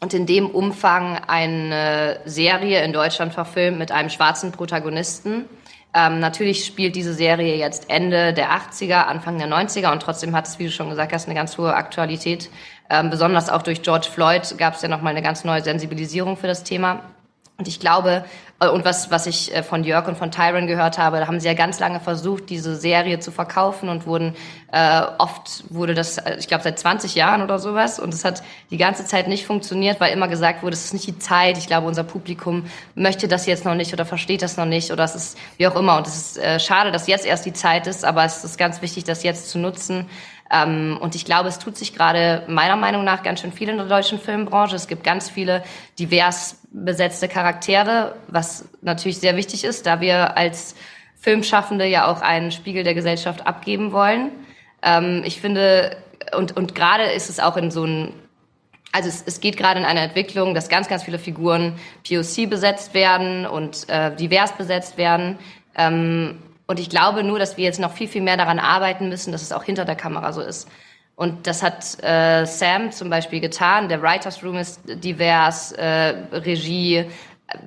[0.00, 5.46] und in dem Umfang eine Serie in Deutschland verfilmt mit einem schwarzen Protagonisten.
[5.92, 10.46] Ähm, natürlich spielt diese Serie jetzt Ende der 80er, Anfang der 90er und trotzdem hat
[10.46, 12.50] es, wie du schon gesagt hast, eine ganz hohe Aktualität.
[12.88, 16.46] Ähm, besonders auch durch George Floyd gab es ja nochmal eine ganz neue Sensibilisierung für
[16.46, 17.00] das Thema.
[17.60, 18.24] Und ich glaube,
[18.58, 21.40] äh, und was, was ich äh, von Jörg und von Tyron gehört habe, da haben
[21.40, 24.34] sie ja ganz lange versucht, diese Serie zu verkaufen und wurden,
[24.72, 28.00] äh, oft wurde das, äh, ich glaube, seit 20 Jahren oder sowas.
[28.00, 31.06] Und es hat die ganze Zeit nicht funktioniert, weil immer gesagt wurde, es ist nicht
[31.06, 31.58] die Zeit.
[31.58, 35.04] Ich glaube, unser Publikum möchte das jetzt noch nicht oder versteht das noch nicht oder
[35.04, 35.98] es ist wie auch immer.
[35.98, 38.80] Und es ist äh, schade, dass jetzt erst die Zeit ist, aber es ist ganz
[38.80, 40.08] wichtig, das jetzt zu nutzen.
[40.50, 43.76] Ähm, und ich glaube, es tut sich gerade meiner Meinung nach ganz schön viel in
[43.76, 44.76] der deutschen Filmbranche.
[44.76, 45.62] Es gibt ganz viele
[45.98, 50.74] divers besetzte Charaktere, was natürlich sehr wichtig ist, da wir als
[51.16, 54.32] Filmschaffende ja auch einen Spiegel der Gesellschaft abgeben wollen.
[54.82, 55.96] Ähm, ich finde,
[56.36, 58.12] und, und gerade ist es auch in so einem
[58.92, 61.74] also es, es geht gerade in einer Entwicklung, dass ganz, ganz viele Figuren
[62.08, 65.38] POC besetzt werden und äh, divers besetzt werden.
[65.76, 66.38] Ähm,
[66.70, 69.42] und ich glaube nur, dass wir jetzt noch viel, viel mehr daran arbeiten müssen, dass
[69.42, 70.68] es auch hinter der Kamera so ist.
[71.16, 73.88] Und das hat äh, Sam zum Beispiel getan.
[73.88, 77.06] Der Writers Room ist divers, äh, Regie,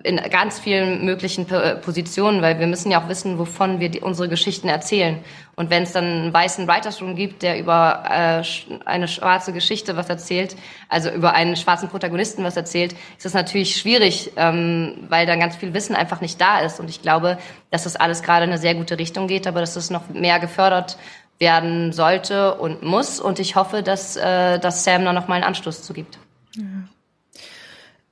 [0.03, 4.29] in ganz vielen möglichen Positionen, weil wir müssen ja auch wissen, wovon wir die, unsere
[4.29, 5.19] Geschichten erzählen.
[5.55, 8.43] Und wenn es dann einen weißen Writers Room gibt, der über äh,
[8.85, 10.55] eine schwarze Geschichte was erzählt,
[10.89, 15.55] also über einen schwarzen Protagonisten was erzählt, ist das natürlich schwierig, ähm, weil dann ganz
[15.55, 16.79] viel Wissen einfach nicht da ist.
[16.79, 17.37] Und ich glaube,
[17.69, 20.39] dass das alles gerade in eine sehr gute Richtung geht, aber dass es noch mehr
[20.39, 20.97] gefördert
[21.39, 23.19] werden sollte und muss.
[23.19, 26.17] Und ich hoffe, dass, äh, dass Sam da noch mal einen Anstoß zu gibt.
[26.55, 26.63] Ja.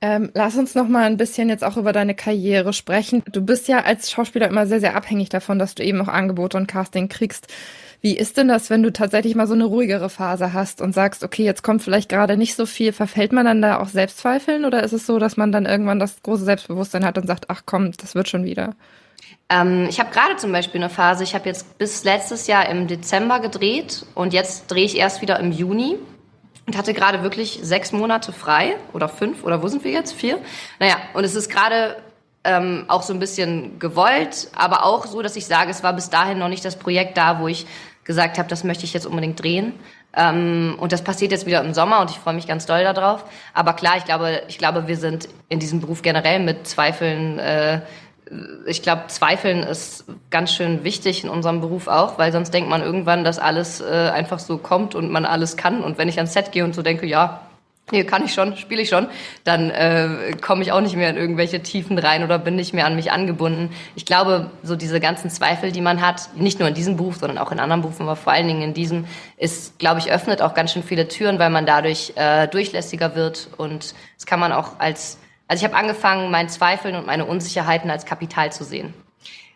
[0.04, 3.22] Ähm, lass uns noch mal ein bisschen jetzt auch über deine Karriere sprechen.
[3.30, 6.56] Du bist ja als Schauspieler immer sehr, sehr abhängig davon, dass du eben auch Angebote
[6.56, 7.46] und Casting kriegst.
[8.00, 11.22] Wie ist denn das, wenn du tatsächlich mal so eine ruhigere Phase hast und sagst,
[11.22, 14.82] okay, jetzt kommt vielleicht gerade nicht so viel, verfällt man dann da auch Selbstzweifeln oder
[14.82, 17.92] ist es so, dass man dann irgendwann das große Selbstbewusstsein hat und sagt, ach komm,
[17.92, 18.74] das wird schon wieder?
[19.48, 22.88] Ähm, ich habe gerade zum Beispiel eine Phase, ich habe jetzt bis letztes Jahr im
[22.88, 25.96] Dezember gedreht und jetzt drehe ich erst wieder im Juni
[26.66, 30.12] und hatte gerade wirklich sechs Monate frei oder fünf oder wo sind wir jetzt?
[30.12, 30.38] Vier?
[30.78, 31.96] Naja, und es ist gerade
[32.44, 36.10] ähm, auch so ein bisschen gewollt, aber auch so, dass ich sage, es war bis
[36.10, 37.66] dahin noch nicht das Projekt da, wo ich
[38.04, 39.74] gesagt habe, das möchte ich jetzt unbedingt drehen.
[40.14, 43.24] Ähm, und das passiert jetzt wieder im Sommer und ich freue mich ganz doll darauf.
[43.54, 47.80] Aber klar, ich glaube, ich glaube, wir sind in diesem Beruf generell mit Zweifeln äh,
[48.66, 52.82] ich glaube, Zweifeln ist ganz schön wichtig in unserem Beruf auch, weil sonst denkt man
[52.82, 55.82] irgendwann, dass alles äh, einfach so kommt und man alles kann.
[55.82, 57.42] Und wenn ich ans Set gehe und so denke, ja,
[57.90, 59.08] hier kann ich schon, spiele ich schon,
[59.44, 62.86] dann äh, komme ich auch nicht mehr in irgendwelche Tiefen rein oder bin nicht mehr
[62.86, 63.70] an mich angebunden.
[63.96, 67.38] Ich glaube, so diese ganzen Zweifel, die man hat, nicht nur in diesem Beruf, sondern
[67.38, 69.04] auch in anderen Berufen, aber vor allen Dingen in diesem,
[69.36, 73.48] ist, glaube ich, öffnet auch ganz schön viele Türen, weil man dadurch äh, durchlässiger wird
[73.58, 75.18] und das kann man auch als
[75.52, 78.94] also ich habe angefangen, meinen Zweifeln und meine Unsicherheiten als Kapital zu sehen.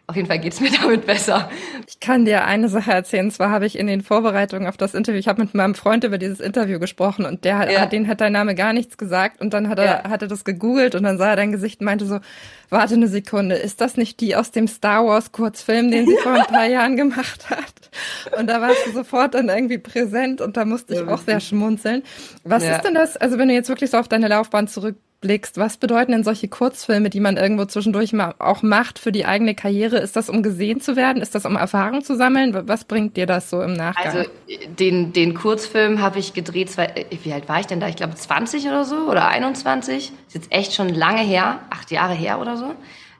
[0.07, 1.49] Auf jeden Fall geht's mir damit besser.
[1.89, 3.31] Ich kann dir eine Sache erzählen.
[3.31, 6.19] Zwar habe ich in den Vorbereitungen auf das Interview, ich habe mit meinem Freund über
[6.19, 7.81] dieses Interview gesprochen und der ja.
[7.81, 10.11] hat, den hat dein Name gar nichts gesagt und dann hat er, ja.
[10.11, 12.21] hat er das gegoogelt und dann sah er dein Gesicht und meinte so,
[12.69, 16.21] warte eine Sekunde, ist das nicht die aus dem Star Wars Kurzfilm, den sie ja.
[16.23, 18.39] vor ein paar Jahren gemacht hat?
[18.39, 22.03] Und da warst du sofort dann irgendwie präsent und da musste ich auch sehr schmunzeln.
[22.45, 25.59] Was ist denn das, also wenn du jetzt wirklich so auf deine Laufbahn zurück zurückblickst,
[25.59, 29.99] was bedeuten denn solche Kurzfilme, die man irgendwo zwischendurch auch macht für die eigene Karriere?
[29.99, 31.23] Ist das, um gesehen zu werden?
[31.23, 32.69] Ist das, um Erfahrung zu sammeln?
[32.69, 34.17] Was bringt dir das so im Nachgang?
[34.17, 34.31] Also
[34.79, 37.89] den, den Kurzfilm habe ich gedreht, zwei, wie alt war ich denn da?
[37.89, 39.97] Ich glaube 20 oder so oder 21.
[39.97, 42.75] Ist jetzt echt schon lange her, acht Jahre her oder so.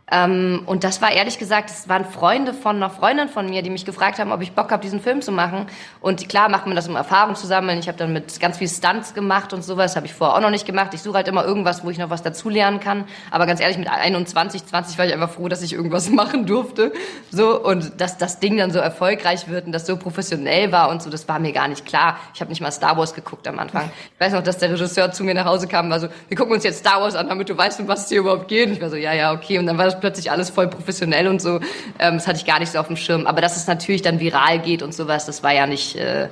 [0.09, 3.71] Ähm, und das war ehrlich gesagt, es waren Freunde von einer Freundin von mir, die
[3.71, 5.67] mich gefragt haben, ob ich Bock habe, diesen Film zu machen.
[6.01, 7.81] Und klar macht man das, um Erfahrung zu sammeln.
[7.81, 10.51] Ich habe dann mit ganz viel Stunts gemacht und sowas, habe ich vorher auch noch
[10.51, 10.95] nicht gemacht.
[10.95, 13.05] Ich suche halt immer irgendwas, wo ich noch was dazulernen kann.
[13.33, 16.93] Aber ganz ehrlich, mit 21, 20 war ich einfach froh, dass ich irgendwas machen durfte.
[17.33, 21.03] So und dass das Ding dann so erfolgreich wird und das so professionell war und
[21.03, 22.17] so, das war mir gar nicht klar.
[22.33, 23.91] Ich habe nicht mal Star Wars geguckt am Anfang.
[24.15, 26.37] Ich weiß noch, dass der Regisseur zu mir nach Hause kam und war so, wir
[26.37, 28.69] gucken uns jetzt Star Wars an, damit du weißt, um was es hier überhaupt geht.
[28.69, 29.59] Und ich war so, ja, ja, okay.
[29.59, 31.61] Und dann war das plötzlich alles voll professionell und so.
[31.99, 33.27] Ähm, das hatte ich gar nicht so auf dem Schirm.
[33.27, 36.29] Aber dass es natürlich dann viral geht und sowas, das war ja nicht äh,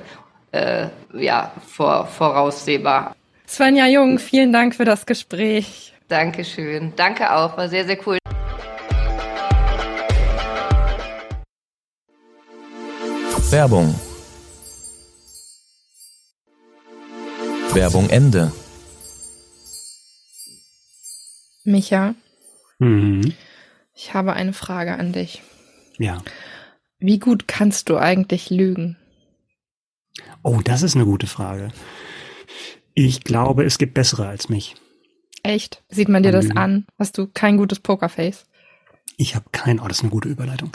[0.51, 3.15] äh, ja, vor, voraussehbar.
[3.47, 5.93] Svenja Jung, vielen Dank für das Gespräch.
[6.07, 6.93] Dankeschön.
[6.95, 8.17] Danke auch, war sehr, sehr cool.
[13.51, 13.95] Werbung.
[17.73, 18.51] Werbung Ende.
[21.63, 22.15] Micha.
[22.79, 23.33] Mhm.
[23.95, 25.41] Ich habe eine Frage an dich.
[25.97, 26.21] Ja.
[26.99, 28.97] Wie gut kannst du eigentlich lügen?
[30.43, 31.71] Oh, das ist eine gute Frage.
[32.93, 34.75] Ich glaube, es gibt bessere als mich.
[35.43, 35.83] Echt?
[35.89, 36.85] Sieht man dir das an?
[36.99, 38.45] Hast du kein gutes Pokerface?
[39.17, 40.71] Ich habe kein, oh, das ist eine gute Überleitung.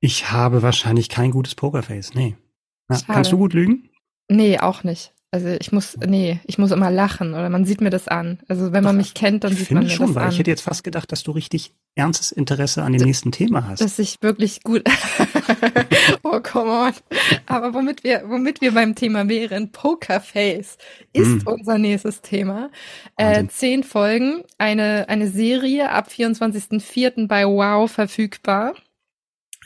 [0.00, 2.14] Ich habe wahrscheinlich kein gutes Pokerface.
[2.14, 2.36] Nee.
[2.88, 3.90] Na, kannst du gut lügen?
[4.28, 5.12] Nee, auch nicht.
[5.36, 8.38] Also ich muss, nee, ich muss immer lachen oder man sieht mir das an.
[8.48, 10.32] Also wenn man mich kennt, dann sieht man mir schon, das weil an.
[10.32, 13.68] Ich hätte jetzt fast gedacht, dass du richtig ernstes Interesse an dem D nächsten Thema
[13.68, 13.82] hast.
[13.82, 14.82] Dass ich wirklich gut.
[16.22, 16.92] oh, come on.
[17.44, 20.78] Aber womit wir, womit wir beim Thema wären, Pokerface
[21.12, 21.48] ist mm.
[21.48, 22.70] unser nächstes Thema.
[23.18, 27.26] Äh, zehn Folgen, eine, eine Serie ab 24.04.
[27.26, 28.72] bei Wow verfügbar.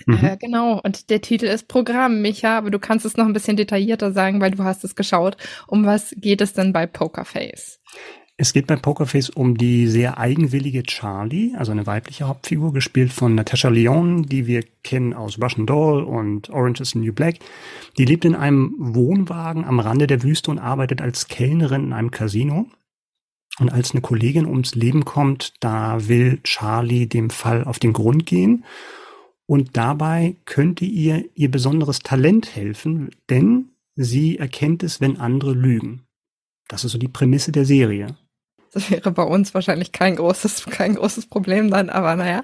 [0.07, 0.25] Mhm.
[0.25, 3.57] Äh, genau, und der Titel ist Programm, Micha, aber du kannst es noch ein bisschen
[3.57, 5.37] detaillierter sagen, weil du hast es geschaut.
[5.67, 7.81] Um was geht es denn bei Pokerface?
[8.37, 13.35] Es geht bei Pokerface um die sehr eigenwillige Charlie, also eine weibliche Hauptfigur, gespielt von
[13.35, 17.41] Natasha Lyon, die wir kennen aus Russian Doll und Orange is the New Black.
[17.99, 22.11] Die lebt in einem Wohnwagen am Rande der Wüste und arbeitet als Kellnerin in einem
[22.11, 22.67] Casino.
[23.59, 28.25] Und als eine Kollegin ums Leben kommt, da will Charlie dem Fall auf den Grund
[28.25, 28.65] gehen
[29.51, 36.03] und dabei könnte ihr ihr besonderes Talent helfen, denn sie erkennt es, wenn andere lügen.
[36.69, 38.17] Das ist so die Prämisse der Serie.
[38.73, 42.43] Das wäre bei uns wahrscheinlich kein großes, kein großes Problem dann, aber naja.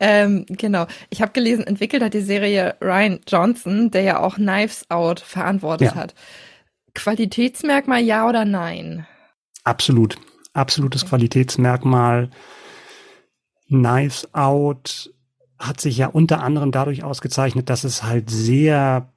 [0.00, 0.88] Ähm, genau.
[1.08, 5.92] Ich habe gelesen, entwickelt hat die Serie Ryan Johnson, der ja auch Knives Out verantwortet
[5.92, 5.94] ja.
[5.94, 6.16] hat.
[6.96, 9.06] Qualitätsmerkmal ja oder nein?
[9.62, 10.16] Absolut.
[10.52, 11.10] Absolutes okay.
[11.10, 12.28] Qualitätsmerkmal.
[13.68, 15.12] Knives Out
[15.60, 19.12] hat sich ja unter anderem dadurch ausgezeichnet, dass es halt sehr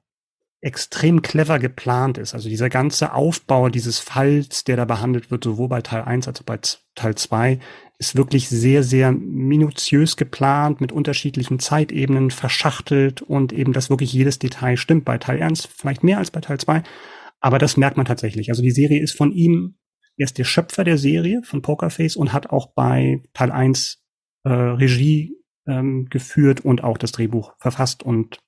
[0.60, 2.34] extrem clever geplant ist.
[2.34, 6.40] Also dieser ganze Aufbau dieses Falls, der da behandelt wird, sowohl bei Teil 1 als
[6.40, 6.60] auch bei
[6.96, 7.60] Teil 2,
[7.98, 14.40] ist wirklich sehr, sehr minutiös geplant, mit unterschiedlichen Zeitebenen verschachtelt und eben, dass wirklich jedes
[14.40, 15.06] Detail stimmt.
[15.06, 16.84] Bei Teil 1 vielleicht mehr als bei Teil 2,
[17.42, 18.50] aber das merkt man tatsächlich.
[18.50, 19.76] Also die Serie ist von ihm,
[20.18, 24.02] er ist der Schöpfer der Serie von Pokerface und hat auch bei Teil 1
[24.44, 28.40] äh, Regie ähm, geführt und auch das Drehbuch verfasst und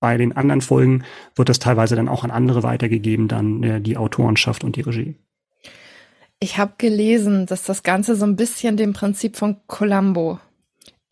[0.00, 1.04] bei den anderen Folgen
[1.36, 5.14] wird das teilweise dann auch an andere weitergegeben, dann äh, die Autorenschaft und die Regie.
[6.40, 10.40] Ich habe gelesen, dass das Ganze so ein bisschen dem Prinzip von Columbo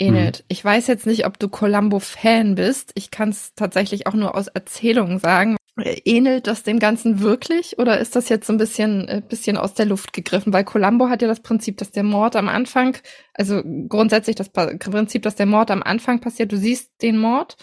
[0.01, 0.39] ähnelt.
[0.39, 0.45] Hm.
[0.49, 2.91] Ich weiß jetzt nicht, ob du Columbo-Fan bist.
[2.97, 5.57] Ich kann es tatsächlich auch nur aus Erzählungen sagen.
[5.85, 9.75] Ähnelt das dem Ganzen wirklich oder ist das jetzt so ein bisschen, äh, bisschen aus
[9.75, 10.53] der Luft gegriffen?
[10.53, 12.97] Weil Columbo hat ja das Prinzip, dass der Mord am Anfang,
[13.35, 17.57] also grundsätzlich das Prinzip, dass der Mord am Anfang passiert, du siehst den Mord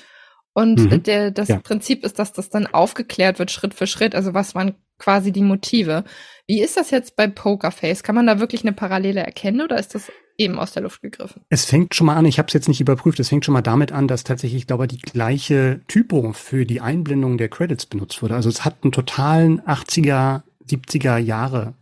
[0.53, 1.03] und mhm.
[1.03, 1.59] der, das ja.
[1.59, 4.15] Prinzip ist, dass das dann aufgeklärt wird, Schritt für Schritt.
[4.15, 6.03] Also was waren quasi die Motive?
[6.47, 8.03] Wie ist das jetzt bei Pokerface?
[8.03, 11.41] Kann man da wirklich eine Parallele erkennen oder ist das eben aus der Luft gegriffen.
[11.49, 13.61] Es fängt schon mal an, ich habe es jetzt nicht überprüft, es fängt schon mal
[13.61, 18.21] damit an, dass tatsächlich, ich glaube, die gleiche Typo für die Einblendung der Credits benutzt
[18.21, 18.35] wurde.
[18.35, 21.73] Also es hat einen totalen 80er, 70er Jahre,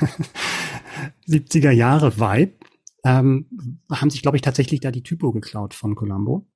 [1.28, 2.52] 70er Jahre Vibe.
[3.04, 3.46] Ähm,
[3.90, 6.46] haben sich, glaube ich, tatsächlich da die Typo geklaut von Columbo.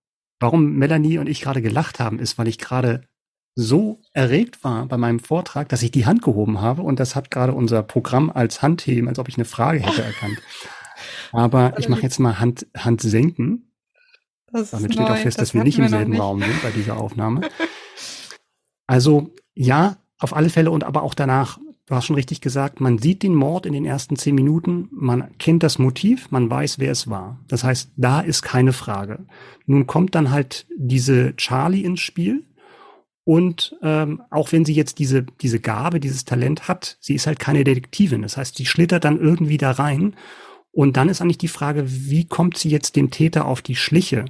[0.41, 3.07] Warum Melanie und ich gerade gelacht haben, ist, weil ich gerade
[3.55, 7.31] so erregt war bei meinem Vortrag, dass ich die Hand gehoben habe und das hat
[7.31, 10.43] gerade unser Programm als Handheben, als ob ich eine Frage hätte erkannt.
[11.35, 13.71] Aber ich mache jetzt mal Hand, Hand senken.
[14.53, 15.13] Das Damit steht neu.
[15.13, 16.21] auch fest, das dass wir nicht im selben nicht.
[16.21, 17.43] Raum sind bei dieser Aufnahme.
[18.87, 22.99] Also ja, auf alle Fälle und aber auch danach, du hast schon richtig gesagt, man
[22.99, 26.93] sieht den Mord in den ersten zehn Minuten, man kennt das Motiv, man weiß, wer
[26.93, 27.41] es war.
[27.49, 29.25] Das heißt, da ist keine Frage.
[29.65, 32.45] Nun kommt dann halt diese Charlie ins Spiel.
[33.25, 37.39] Und ähm, auch wenn sie jetzt diese, diese Gabe, dieses Talent hat, sie ist halt
[37.39, 38.21] keine Detektivin.
[38.21, 40.15] Das heißt, sie schlittert dann irgendwie da rein
[40.75, 44.25] und dann ist eigentlich die Frage, wie kommt sie jetzt dem Täter auf die Schliche?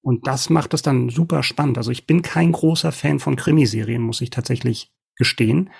[0.00, 1.76] Und das macht es dann super spannend.
[1.76, 5.70] Also ich bin kein großer Fan von Krimiserien, muss ich tatsächlich gestehen.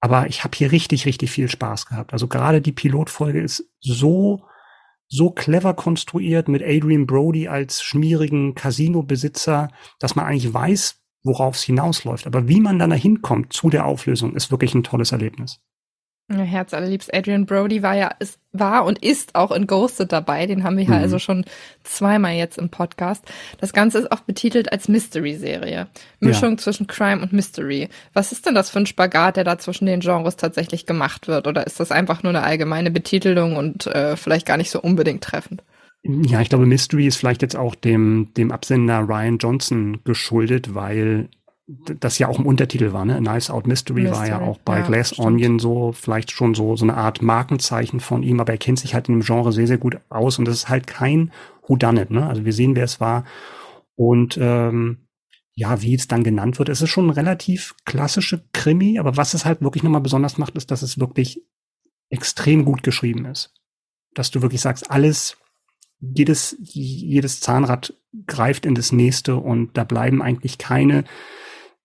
[0.00, 2.14] Aber ich habe hier richtig, richtig viel Spaß gehabt.
[2.14, 4.42] Also gerade die Pilotfolge ist so,
[5.06, 11.62] so clever konstruiert mit Adrian Brody als schmierigen Casino-Besitzer, dass man eigentlich weiß, worauf es
[11.62, 12.26] hinausläuft.
[12.26, 15.60] Aber wie man dann dahin kommt zu der Auflösung, ist wirklich ein tolles Erlebnis.
[16.40, 17.12] Herz allerliebst.
[17.12, 20.46] Adrian Brody war ja, ist, war und ist auch in Ghosted dabei.
[20.46, 21.02] Den haben wir ja mhm.
[21.02, 21.44] also schon
[21.84, 23.24] zweimal jetzt im Podcast.
[23.58, 25.88] Das Ganze ist auch betitelt als Mystery-Serie.
[26.20, 26.56] Mischung ja.
[26.56, 27.88] zwischen Crime und Mystery.
[28.12, 31.46] Was ist denn das für ein Spagat, der da zwischen den Genres tatsächlich gemacht wird?
[31.46, 35.22] Oder ist das einfach nur eine allgemeine Betitelung und äh, vielleicht gar nicht so unbedingt
[35.22, 35.62] treffend?
[36.04, 41.28] Ja, ich glaube, Mystery ist vielleicht jetzt auch dem, dem Absender Ryan Johnson geschuldet, weil
[41.66, 43.20] das ja auch im Untertitel war, ne?
[43.20, 45.26] Nice Out Mystery, Mystery war ja auch bei ja, Glass stimmt.
[45.26, 48.94] Onion so, vielleicht schon so, so eine Art Markenzeichen von ihm, aber er kennt sich
[48.94, 51.32] halt in dem Genre sehr, sehr gut aus und das ist halt kein
[51.66, 52.26] Whodunit, ne?
[52.26, 53.24] Also wir sehen, wer es war
[53.94, 55.06] und ähm,
[55.54, 59.34] ja, wie es dann genannt wird, es ist schon ein relativ klassische Krimi, aber was
[59.34, 61.44] es halt wirklich nochmal besonders macht, ist, dass es wirklich
[62.08, 63.54] extrem gut geschrieben ist.
[64.14, 65.36] Dass du wirklich sagst, alles,
[66.00, 67.94] jedes, jedes Zahnrad
[68.26, 71.04] greift in das nächste und da bleiben eigentlich keine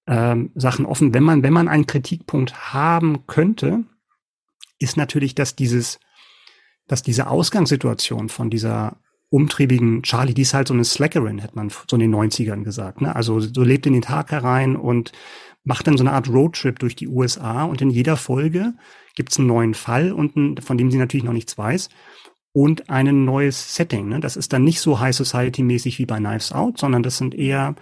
[0.07, 1.13] ähm, Sachen offen.
[1.13, 3.83] Wenn man, wenn man einen Kritikpunkt haben könnte,
[4.79, 5.99] ist natürlich, dass dieses,
[6.87, 8.97] dass diese Ausgangssituation von dieser
[9.29, 13.01] umtriebigen Charlie, die ist halt so eine Slackerin, hätte man so in den 90ern gesagt.
[13.01, 13.13] Ne?
[13.13, 15.11] Also so lebt in den Tag herein und
[15.65, 18.73] macht dann so eine Art Roadtrip durch die USA und in jeder Folge
[19.15, 21.89] gibt es einen neuen Fall und einen, von dem sie natürlich noch nichts weiß
[22.53, 24.07] und ein neues Setting.
[24.07, 24.21] Ne?
[24.21, 27.35] Das ist dann nicht so High Society mäßig wie bei Knives Out, sondern das sind
[27.35, 27.75] eher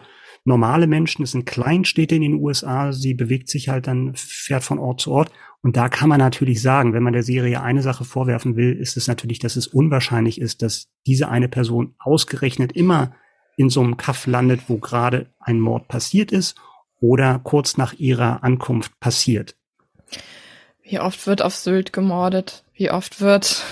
[0.45, 4.79] normale Menschen, das sind Kleinstädte in den USA, sie bewegt sich halt dann, fährt von
[4.79, 5.31] Ort zu Ort.
[5.61, 8.95] Und da kann man natürlich sagen, wenn man der Serie eine Sache vorwerfen will, ist
[8.95, 13.15] es natürlich, dass es unwahrscheinlich ist, dass diese eine Person ausgerechnet immer
[13.57, 16.55] in so einem Kaff landet, wo gerade ein Mord passiert ist
[17.01, 19.55] oder kurz nach ihrer Ankunft passiert.
[20.83, 22.63] Wie oft wird auf Sylt gemordet?
[22.75, 23.63] Wie oft wird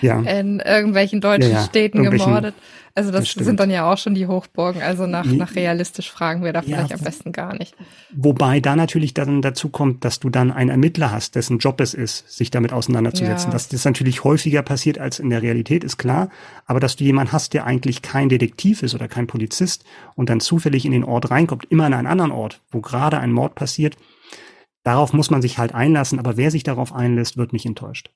[0.00, 0.20] ja.
[0.40, 1.64] in irgendwelchen deutschen ja, ja.
[1.64, 2.54] Städten gemordet?
[2.94, 4.82] Also das, das sind dann ja auch schon die Hochburgen.
[4.82, 7.74] Also nach, nach realistisch fragen wir da vielleicht am besten gar nicht.
[8.12, 11.94] Wobei da natürlich dann dazu kommt, dass du dann einen Ermittler hast, dessen Job es
[11.94, 13.50] ist, sich damit auseinanderzusetzen.
[13.50, 16.30] Dass das natürlich häufiger passiert als in der Realität, ist klar.
[16.66, 19.84] Aber dass du jemanden hast, der eigentlich kein Detektiv ist oder kein Polizist
[20.16, 23.32] und dann zufällig in den Ort reinkommt, immer in einen anderen Ort, wo gerade ein
[23.32, 23.96] Mord passiert,
[24.82, 26.18] darauf muss man sich halt einlassen.
[26.18, 28.10] Aber wer sich darauf einlässt, wird nicht enttäuscht.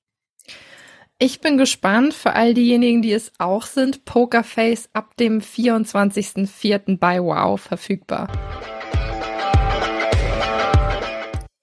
[1.20, 4.04] Ich bin gespannt für all diejenigen, die es auch sind.
[4.04, 6.98] Pokerface ab dem 24.04.
[6.98, 8.26] bei Wow verfügbar.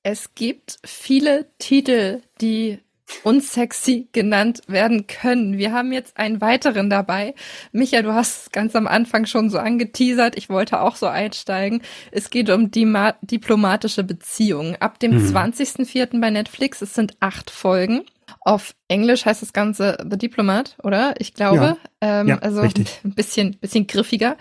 [0.04, 2.80] Es gibt viele Titel, die
[3.24, 5.57] unsexy genannt werden können.
[5.57, 7.34] Wir haben jetzt einen weiteren dabei.
[7.72, 10.38] Micha, du hast es ganz am Anfang schon so angeteasert.
[10.38, 11.82] Ich wollte auch so einsteigen.
[12.12, 12.91] Es geht um die
[13.22, 14.76] diplomatische Beziehungen.
[14.80, 15.36] Ab dem mhm.
[15.36, 16.20] 20.04.
[16.20, 16.82] bei Netflix.
[16.82, 18.03] Es sind acht Folgen.
[18.39, 21.16] Auf Englisch heißt das Ganze The Diplomat, oder?
[21.20, 21.78] Ich glaube.
[22.01, 22.99] Ja, ähm, ja, also richtig.
[23.03, 24.38] ein bisschen, bisschen griffiger.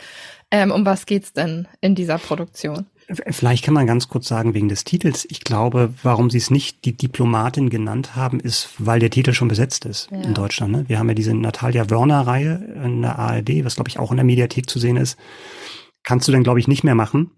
[0.50, 2.86] Ähm, um was geht's denn in dieser Produktion?
[3.30, 5.26] Vielleicht kann man ganz kurz sagen, wegen des Titels.
[5.28, 9.48] Ich glaube, warum sie es nicht die Diplomatin genannt haben, ist, weil der Titel schon
[9.48, 10.20] besetzt ist ja.
[10.20, 10.72] in Deutschland.
[10.72, 10.84] Ne?
[10.88, 14.24] Wir haben ja diese Natalia Wörner-Reihe in der ARD, was glaube ich auch in der
[14.24, 15.18] Mediathek zu sehen ist.
[16.02, 17.30] Kannst du dann, glaube ich, nicht mehr machen.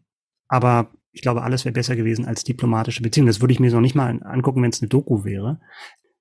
[0.49, 3.27] Aber ich glaube, alles wäre besser gewesen als diplomatische Beziehung.
[3.27, 5.61] Das würde ich mir noch nicht mal angucken, wenn es eine Doku wäre.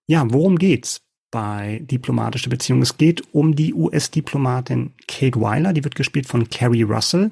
[0.08, 2.82] Ja, worum geht's bei diplomatische Beziehungen?
[2.82, 7.32] Es geht um die US-Diplomatin Kate Weiler, die wird gespielt von Carrie Russell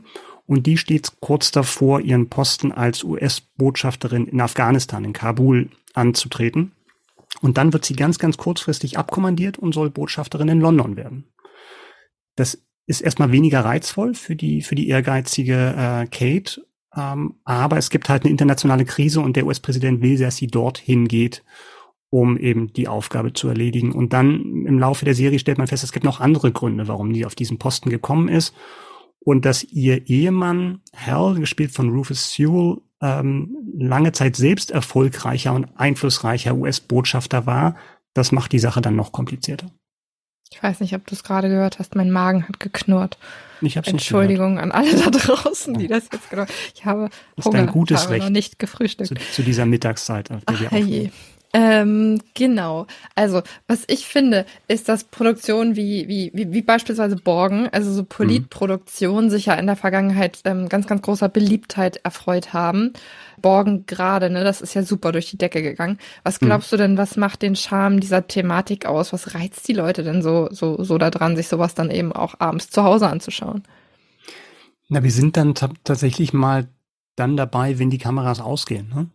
[0.50, 6.72] und die steht kurz davor, ihren Posten als US-Botschafterin in Afghanistan, in Kabul, anzutreten.
[7.42, 11.26] Und dann wird sie ganz, ganz kurzfristig abkommandiert und soll Botschafterin in London werden.
[12.36, 16.66] Das ist erstmal weniger reizvoll für die, für die ehrgeizige äh, Kate,
[16.98, 21.08] ähm, aber es gibt halt eine internationale Krise und der US-Präsident will, dass sie dorthin
[21.08, 21.44] geht
[22.12, 23.92] um eben die Aufgabe zu erledigen.
[23.92, 27.14] Und dann im Laufe der Serie stellt man fest, es gibt noch andere Gründe, warum
[27.14, 28.56] die auf diesen Posten gekommen ist.
[29.20, 35.68] Und dass ihr Ehemann Hal, gespielt von Rufus Sewell, ähm, lange Zeit selbst erfolgreicher und
[35.76, 37.76] einflussreicher US-Botschafter war,
[38.14, 39.72] das macht die Sache dann noch komplizierter.
[40.52, 43.20] Ich weiß nicht, ob du es gerade gehört hast, mein Magen hat geknurrt.
[43.62, 46.46] Ich hab's Entschuldigung an alle da draußen, die das jetzt genau.
[46.74, 49.10] Ich habe das Hunger, ist ein gutes habe Recht noch nicht gefrühstückt.
[49.10, 51.12] Zu, zu dieser Mittagszeit, auf der wir aufnehmen.
[51.52, 52.86] Ähm, genau.
[53.16, 58.04] Also, was ich finde, ist, dass Produktionen wie, wie, wie, wie beispielsweise Borgen, also so
[58.04, 59.30] Politproduktionen, mhm.
[59.32, 62.94] sich ja in der Vergangenheit ähm, ganz, ganz großer Beliebtheit erfreut haben.
[63.42, 65.98] Borgen gerade, ne, das ist ja super durch die Decke gegangen.
[66.24, 66.48] Was mhm.
[66.48, 66.78] glaubst mhm.
[66.78, 69.12] du denn, was macht den Charme dieser Thematik aus?
[69.12, 72.70] Was reizt die Leute denn so, so, so daran, sich sowas dann eben auch abends
[72.70, 73.64] zu Hause anzuschauen?
[74.88, 76.68] Na, wir sind dann tatsächlich mal
[77.16, 79.08] dann dabei, wenn die Kameras ausgehen, ne?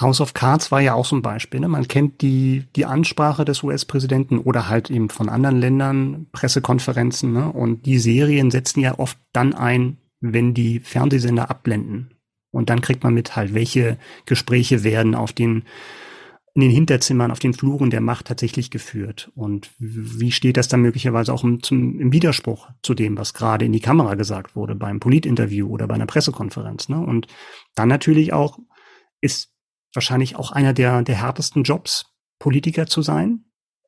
[0.00, 1.60] House of Cards war ja auch so ein Beispiel.
[1.60, 1.68] Ne?
[1.68, 7.32] Man kennt die, die Ansprache des US-Präsidenten oder halt eben von anderen Ländern, Pressekonferenzen.
[7.32, 7.50] Ne?
[7.50, 12.14] Und die Serien setzen ja oft dann ein, wenn die Fernsehsender abblenden.
[12.50, 15.64] Und dann kriegt man mit halt, welche Gespräche werden auf den,
[16.54, 19.32] in den Hinterzimmern, auf den Fluren der Macht tatsächlich geführt.
[19.34, 23.64] Und wie steht das dann möglicherweise auch im, zum, im Widerspruch zu dem, was gerade
[23.64, 26.88] in die Kamera gesagt wurde, beim Politinterview oder bei einer Pressekonferenz.
[26.88, 26.98] Ne?
[26.98, 27.26] Und
[27.74, 28.58] dann natürlich auch,
[29.20, 29.53] ist
[29.94, 32.06] wahrscheinlich auch einer der, der härtesten Jobs,
[32.38, 33.44] Politiker zu sein.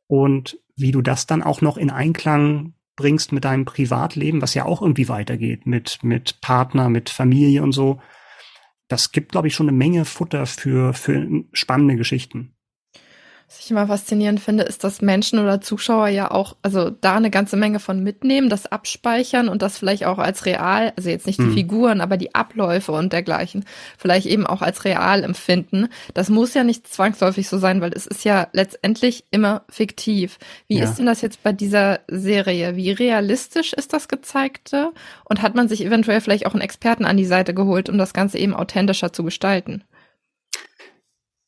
[0.07, 4.65] Und wie du das dann auch noch in Einklang bringst mit deinem Privatleben, was ja
[4.65, 8.01] auch irgendwie weitergeht, mit, mit Partner, mit Familie und so.
[8.89, 12.56] Das gibt, glaube ich, schon eine Menge Futter für, für spannende Geschichten.
[13.49, 17.31] Was ich immer faszinierend finde, ist, dass Menschen oder Zuschauer ja auch, also da eine
[17.31, 21.39] ganze Menge von mitnehmen, das abspeichern und das vielleicht auch als real, also jetzt nicht
[21.39, 21.55] die mhm.
[21.55, 23.65] Figuren, aber die Abläufe und dergleichen,
[23.99, 25.87] vielleicht eben auch als real empfinden.
[26.13, 30.41] Das muss ja nicht zwangsläufig so sein, weil es ist ja letztendlich immer fiktiv.
[30.67, 30.85] Wie ja.
[30.85, 32.75] ist denn das jetzt bei dieser Serie?
[32.75, 34.91] Wie realistisch ist das Gezeigte?
[35.25, 38.13] Und hat man sich eventuell vielleicht auch einen Experten an die Seite geholt, um das
[38.13, 39.85] Ganze eben authentischer zu gestalten?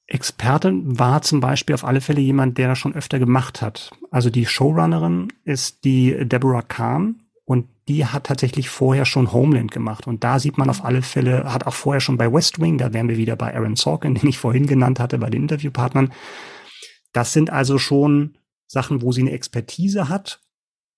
[0.08, 3.90] Experte war zum Beispiel auf alle Fälle jemand, der das schon öfter gemacht hat.
[4.10, 10.06] Also die Showrunnerin ist die Deborah Kahn und die hat tatsächlich vorher schon Homeland gemacht.
[10.06, 12.94] Und da sieht man auf alle Fälle, hat auch vorher schon bei West Wing, da
[12.94, 16.12] wären wir wieder bei Aaron Sorkin, den ich vorhin genannt hatte, bei den Interviewpartnern.
[17.12, 20.40] Das sind also schon Sachen, wo sie eine Expertise hat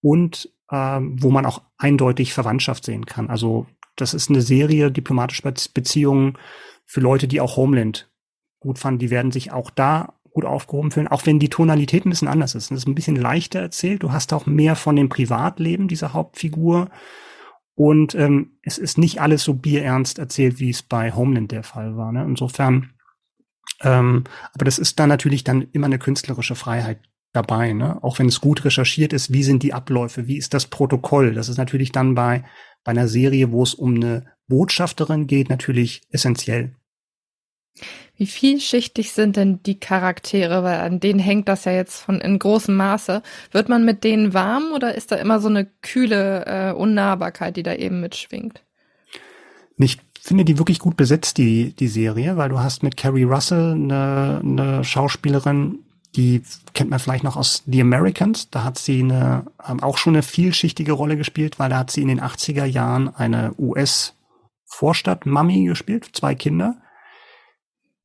[0.03, 3.29] und äh, wo man auch eindeutig Verwandtschaft sehen kann.
[3.29, 5.43] Also das ist eine Serie diplomatische
[5.75, 6.39] Beziehungen
[6.85, 8.10] für Leute, die auch Homeland
[8.61, 12.11] gut fanden, die werden sich auch da gut aufgehoben fühlen, auch wenn die Tonalität ein
[12.11, 12.71] bisschen anders ist.
[12.71, 14.03] Es ist ein bisschen leichter erzählt.
[14.03, 16.89] Du hast auch mehr von dem Privatleben dieser Hauptfigur.
[17.75, 21.97] Und ähm, es ist nicht alles so bierernst erzählt, wie es bei Homeland der Fall
[21.97, 22.13] war.
[22.13, 22.25] Ne?
[22.25, 22.93] Insofern,
[23.83, 27.01] ähm, aber das ist dann natürlich dann immer eine künstlerische Freiheit
[27.33, 28.03] dabei, ne?
[28.03, 31.33] Auch wenn es gut recherchiert ist, wie sind die Abläufe, wie ist das Protokoll?
[31.33, 32.45] Das ist natürlich dann bei,
[32.83, 36.75] bei einer Serie, wo es um eine Botschafterin geht, natürlich essentiell.
[38.21, 40.63] Wie vielschichtig sind denn die Charaktere?
[40.63, 43.23] Weil an denen hängt das ja jetzt von in großem Maße.
[43.51, 47.63] Wird man mit denen warm oder ist da immer so eine kühle äh, Unnahbarkeit, die
[47.63, 48.63] da eben mitschwingt?
[49.79, 53.73] Ich finde die wirklich gut besetzt, die, die Serie, weil du hast mit Carrie Russell
[53.73, 55.79] eine, eine Schauspielerin,
[56.15, 56.43] die
[56.75, 58.51] kennt man vielleicht noch aus The Americans.
[58.51, 62.03] Da hat sie eine, ähm, auch schon eine vielschichtige Rolle gespielt, weil da hat sie
[62.03, 66.77] in den 80er Jahren eine US-Vorstadt-Mami gespielt, zwei Kinder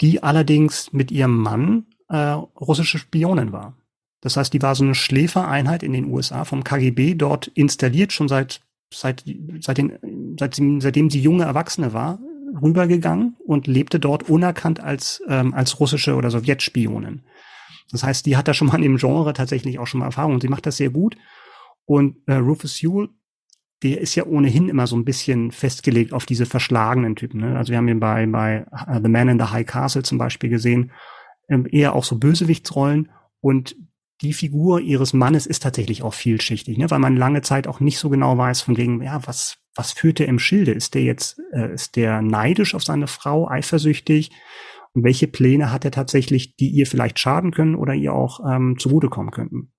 [0.02, 3.78] die allerdings mit ihrem Mann äh, russische Spionin war.
[4.22, 8.28] Das heißt, die war so eine Schläfereinheit in den USA vom KGB dort installiert, schon
[8.28, 9.24] seit, seit,
[9.60, 12.20] seit den, seit, seitdem sie junge Erwachsene war,
[12.62, 17.22] rübergegangen und lebte dort unerkannt als, ähm, als russische oder Sowjetspionin.
[17.92, 20.42] Das heißt, die hat da schon mal in dem Genre tatsächlich auch schon mal Erfahrung.
[20.42, 21.18] Sie macht das sehr gut.
[21.86, 23.10] Und äh, Rufus Sewell
[23.84, 27.42] der ist ja ohnehin immer so ein bisschen festgelegt auf diese verschlagenen Typen.
[27.42, 27.58] Ne?
[27.58, 30.50] Also wir haben ihn bei, bei uh, The Man in the High Castle zum Beispiel
[30.50, 30.92] gesehen,
[31.50, 33.12] ähm, eher auch so Bösewichtsrollen
[33.42, 33.76] und
[34.22, 36.90] die Figur ihres Mannes ist tatsächlich auch vielschichtig, ne?
[36.90, 40.20] weil man lange Zeit auch nicht so genau weiß, von wegen, ja, was, was führt
[40.20, 40.72] er im Schilde?
[40.72, 44.32] Ist der jetzt, äh, ist der neidisch auf seine Frau, eifersüchtig?
[44.94, 48.78] Und welche Pläne hat er tatsächlich, die ihr vielleicht schaden können oder ihr auch ähm,
[48.80, 49.74] zugutekommen könnten?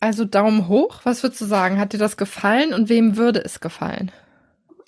[0.00, 1.78] Also Daumen hoch, was würdest du sagen?
[1.78, 4.12] Hat dir das gefallen und wem würde es gefallen?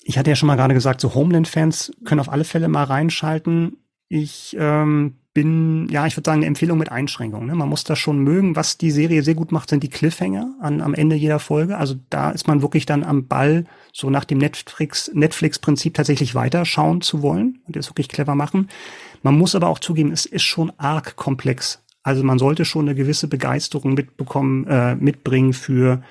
[0.03, 3.77] Ich hatte ja schon mal gerade gesagt, so Homeland-Fans können auf alle Fälle mal reinschalten.
[4.09, 7.47] Ich ähm, bin, ja, ich würde sagen, eine Empfehlung mit Einschränkungen.
[7.47, 7.55] Ne?
[7.55, 8.57] Man muss das schon mögen.
[8.57, 11.77] Was die Serie sehr gut macht, sind die Cliffhanger an, am Ende jeder Folge.
[11.77, 17.01] Also da ist man wirklich dann am Ball, so nach dem Netflix, Netflix-Prinzip tatsächlich weiterschauen
[17.01, 18.69] zu wollen und das wirklich clever machen.
[19.23, 21.83] Man muss aber auch zugeben, es ist schon arg komplex.
[22.03, 26.03] Also man sollte schon eine gewisse Begeisterung mitbekommen, äh, mitbringen für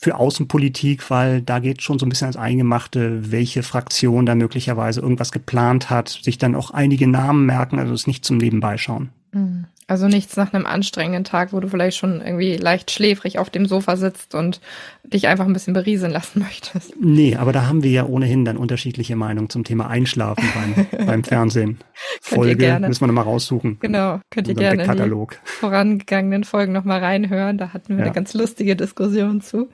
[0.00, 5.02] für Außenpolitik, weil da geht schon so ein bisschen als Eingemachte, welche Fraktion da möglicherweise
[5.02, 9.10] irgendwas geplant hat, sich dann auch einige Namen merken, also es nicht zum Nebenbei schauen.
[9.32, 9.66] Mhm.
[9.90, 13.66] Also nichts nach einem anstrengenden Tag, wo du vielleicht schon irgendwie leicht schläfrig auf dem
[13.66, 14.60] Sofa sitzt und
[15.02, 16.94] dich einfach ein bisschen berieseln lassen möchtest.
[17.00, 21.24] Nee, aber da haben wir ja ohnehin dann unterschiedliche Meinungen zum Thema Einschlafen beim, beim
[21.24, 21.78] Fernsehen.
[22.22, 23.78] Folge müssen wir nochmal raussuchen.
[23.80, 25.32] Genau, könnt ihr gerne Katalog.
[25.32, 27.58] in die vorangegangenen Folgen nochmal reinhören.
[27.58, 28.04] Da hatten wir ja.
[28.04, 29.70] eine ganz lustige Diskussion zu.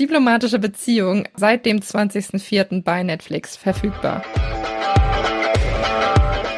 [0.00, 2.82] Diplomatische Beziehung seit dem 20.04.
[2.82, 4.22] bei Netflix verfügbar.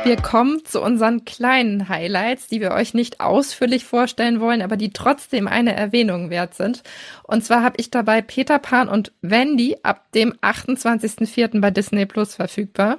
[0.04, 4.90] Wir kommen zu unseren kleinen Highlights, die wir euch nicht ausführlich vorstellen wollen, aber die
[4.90, 6.82] trotzdem eine Erwähnung wert sind.
[7.22, 11.58] Und zwar habe ich dabei Peter Pan und Wendy ab dem 28.04.
[11.58, 12.98] bei Disney Plus verfügbar.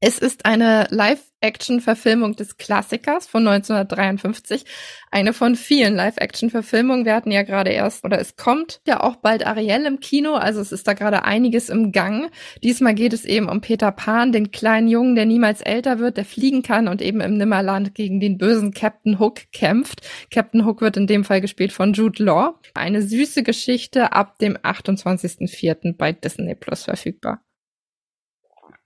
[0.00, 4.64] Es ist eine Live-Action-Verfilmung des Klassikers von 1953.
[5.10, 7.04] Eine von vielen Live-Action-Verfilmungen.
[7.04, 10.60] Wir hatten ja gerade erst, oder es kommt ja auch bald Ariel im Kino, also
[10.60, 12.30] es ist da gerade einiges im Gang.
[12.62, 16.24] Diesmal geht es eben um Peter Pan, den kleinen Jungen, der niemals älter wird, der
[16.24, 20.08] fliegen kann und eben im Nimmerland gegen den bösen Captain Hook kämpft.
[20.30, 22.60] Captain Hook wird in dem Fall gespielt von Jude Law.
[22.72, 25.96] Eine süße Geschichte ab dem 28.04.
[25.96, 27.42] bei Disney Plus verfügbar.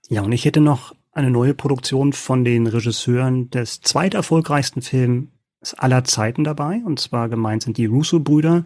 [0.09, 5.29] Ja, und ich hätte noch eine neue Produktion von den Regisseuren des zweiterfolgreichsten Films
[5.77, 6.81] aller Zeiten dabei.
[6.85, 8.65] Und zwar gemeint sind die Russo-Brüder,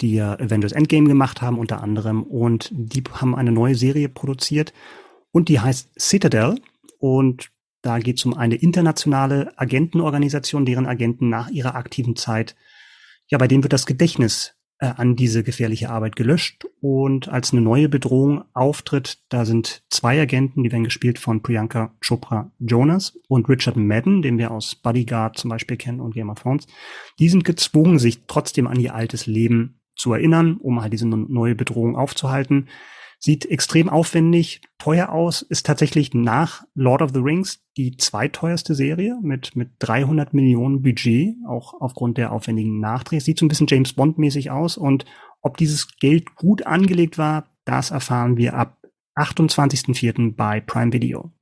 [0.00, 2.22] die ja Avengers Endgame gemacht haben unter anderem.
[2.22, 4.72] Und die haben eine neue Serie produziert
[5.32, 6.60] und die heißt Citadel.
[6.98, 7.50] Und
[7.82, 12.56] Da geht es um eine internationale Agentenorganisation, deren Agenten nach ihrer aktiven Zeit,
[13.28, 14.54] ja, bei denen wird das Gedächtnis
[14.86, 20.62] an diese gefährliche Arbeit gelöscht und als eine neue Bedrohung auftritt, da sind zwei Agenten,
[20.62, 25.50] die werden gespielt von Priyanka Chopra Jonas und Richard Madden, den wir aus Bodyguard zum
[25.50, 26.68] Beispiel kennen und Game of Thrones.
[27.18, 31.56] Die sind gezwungen, sich trotzdem an ihr altes Leben zu erinnern, um halt diese neue
[31.56, 32.68] Bedrohung aufzuhalten.
[33.20, 39.18] Sieht extrem aufwendig, teuer aus, ist tatsächlich nach Lord of the Rings die zweiteuerste Serie
[39.22, 43.24] mit, mit 300 Millionen Budget, auch aufgrund der aufwendigen Nachdrehs.
[43.24, 45.04] Sieht so ein bisschen James Bond mäßig aus und
[45.42, 48.78] ob dieses Geld gut angelegt war, das erfahren wir ab
[49.16, 50.36] 28.04.
[50.36, 51.32] bei Prime Video.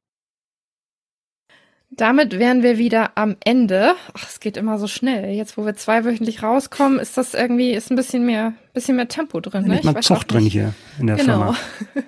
[1.90, 3.94] Damit wären wir wieder am Ende.
[4.12, 5.32] Ach, es geht immer so schnell.
[5.34, 9.40] Jetzt, wo wir zweiwöchentlich rauskommen, ist das irgendwie, ist ein bisschen mehr, bisschen mehr Tempo
[9.40, 9.64] drin.
[9.64, 9.74] Ne?
[9.74, 11.52] Nicht mal Zucht drin hier in der genau.
[11.52, 11.56] Firma.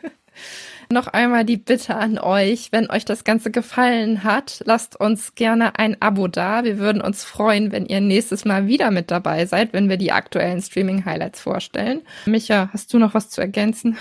[0.91, 5.79] Noch einmal die Bitte an euch, wenn euch das Ganze gefallen hat, lasst uns gerne
[5.79, 6.65] ein Abo da.
[6.65, 10.13] Wir würden uns freuen, wenn ihr nächstes Mal wieder mit dabei seid, wenn wir die
[10.13, 12.01] aktuellen Streaming-Highlights vorstellen.
[12.25, 13.99] Micha, hast du noch was zu ergänzen?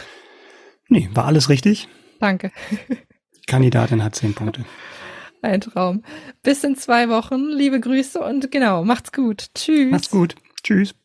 [0.87, 1.89] Nee, war alles richtig.
[2.21, 2.51] Danke.
[3.47, 4.63] Kandidatin hat zehn Punkte.
[5.41, 6.03] Ein Traum.
[6.43, 7.49] Bis in zwei Wochen.
[7.49, 9.47] Liebe Grüße und genau, macht's gut.
[9.53, 9.91] Tschüss.
[9.91, 10.35] Macht's gut.
[10.63, 10.95] Tschüss.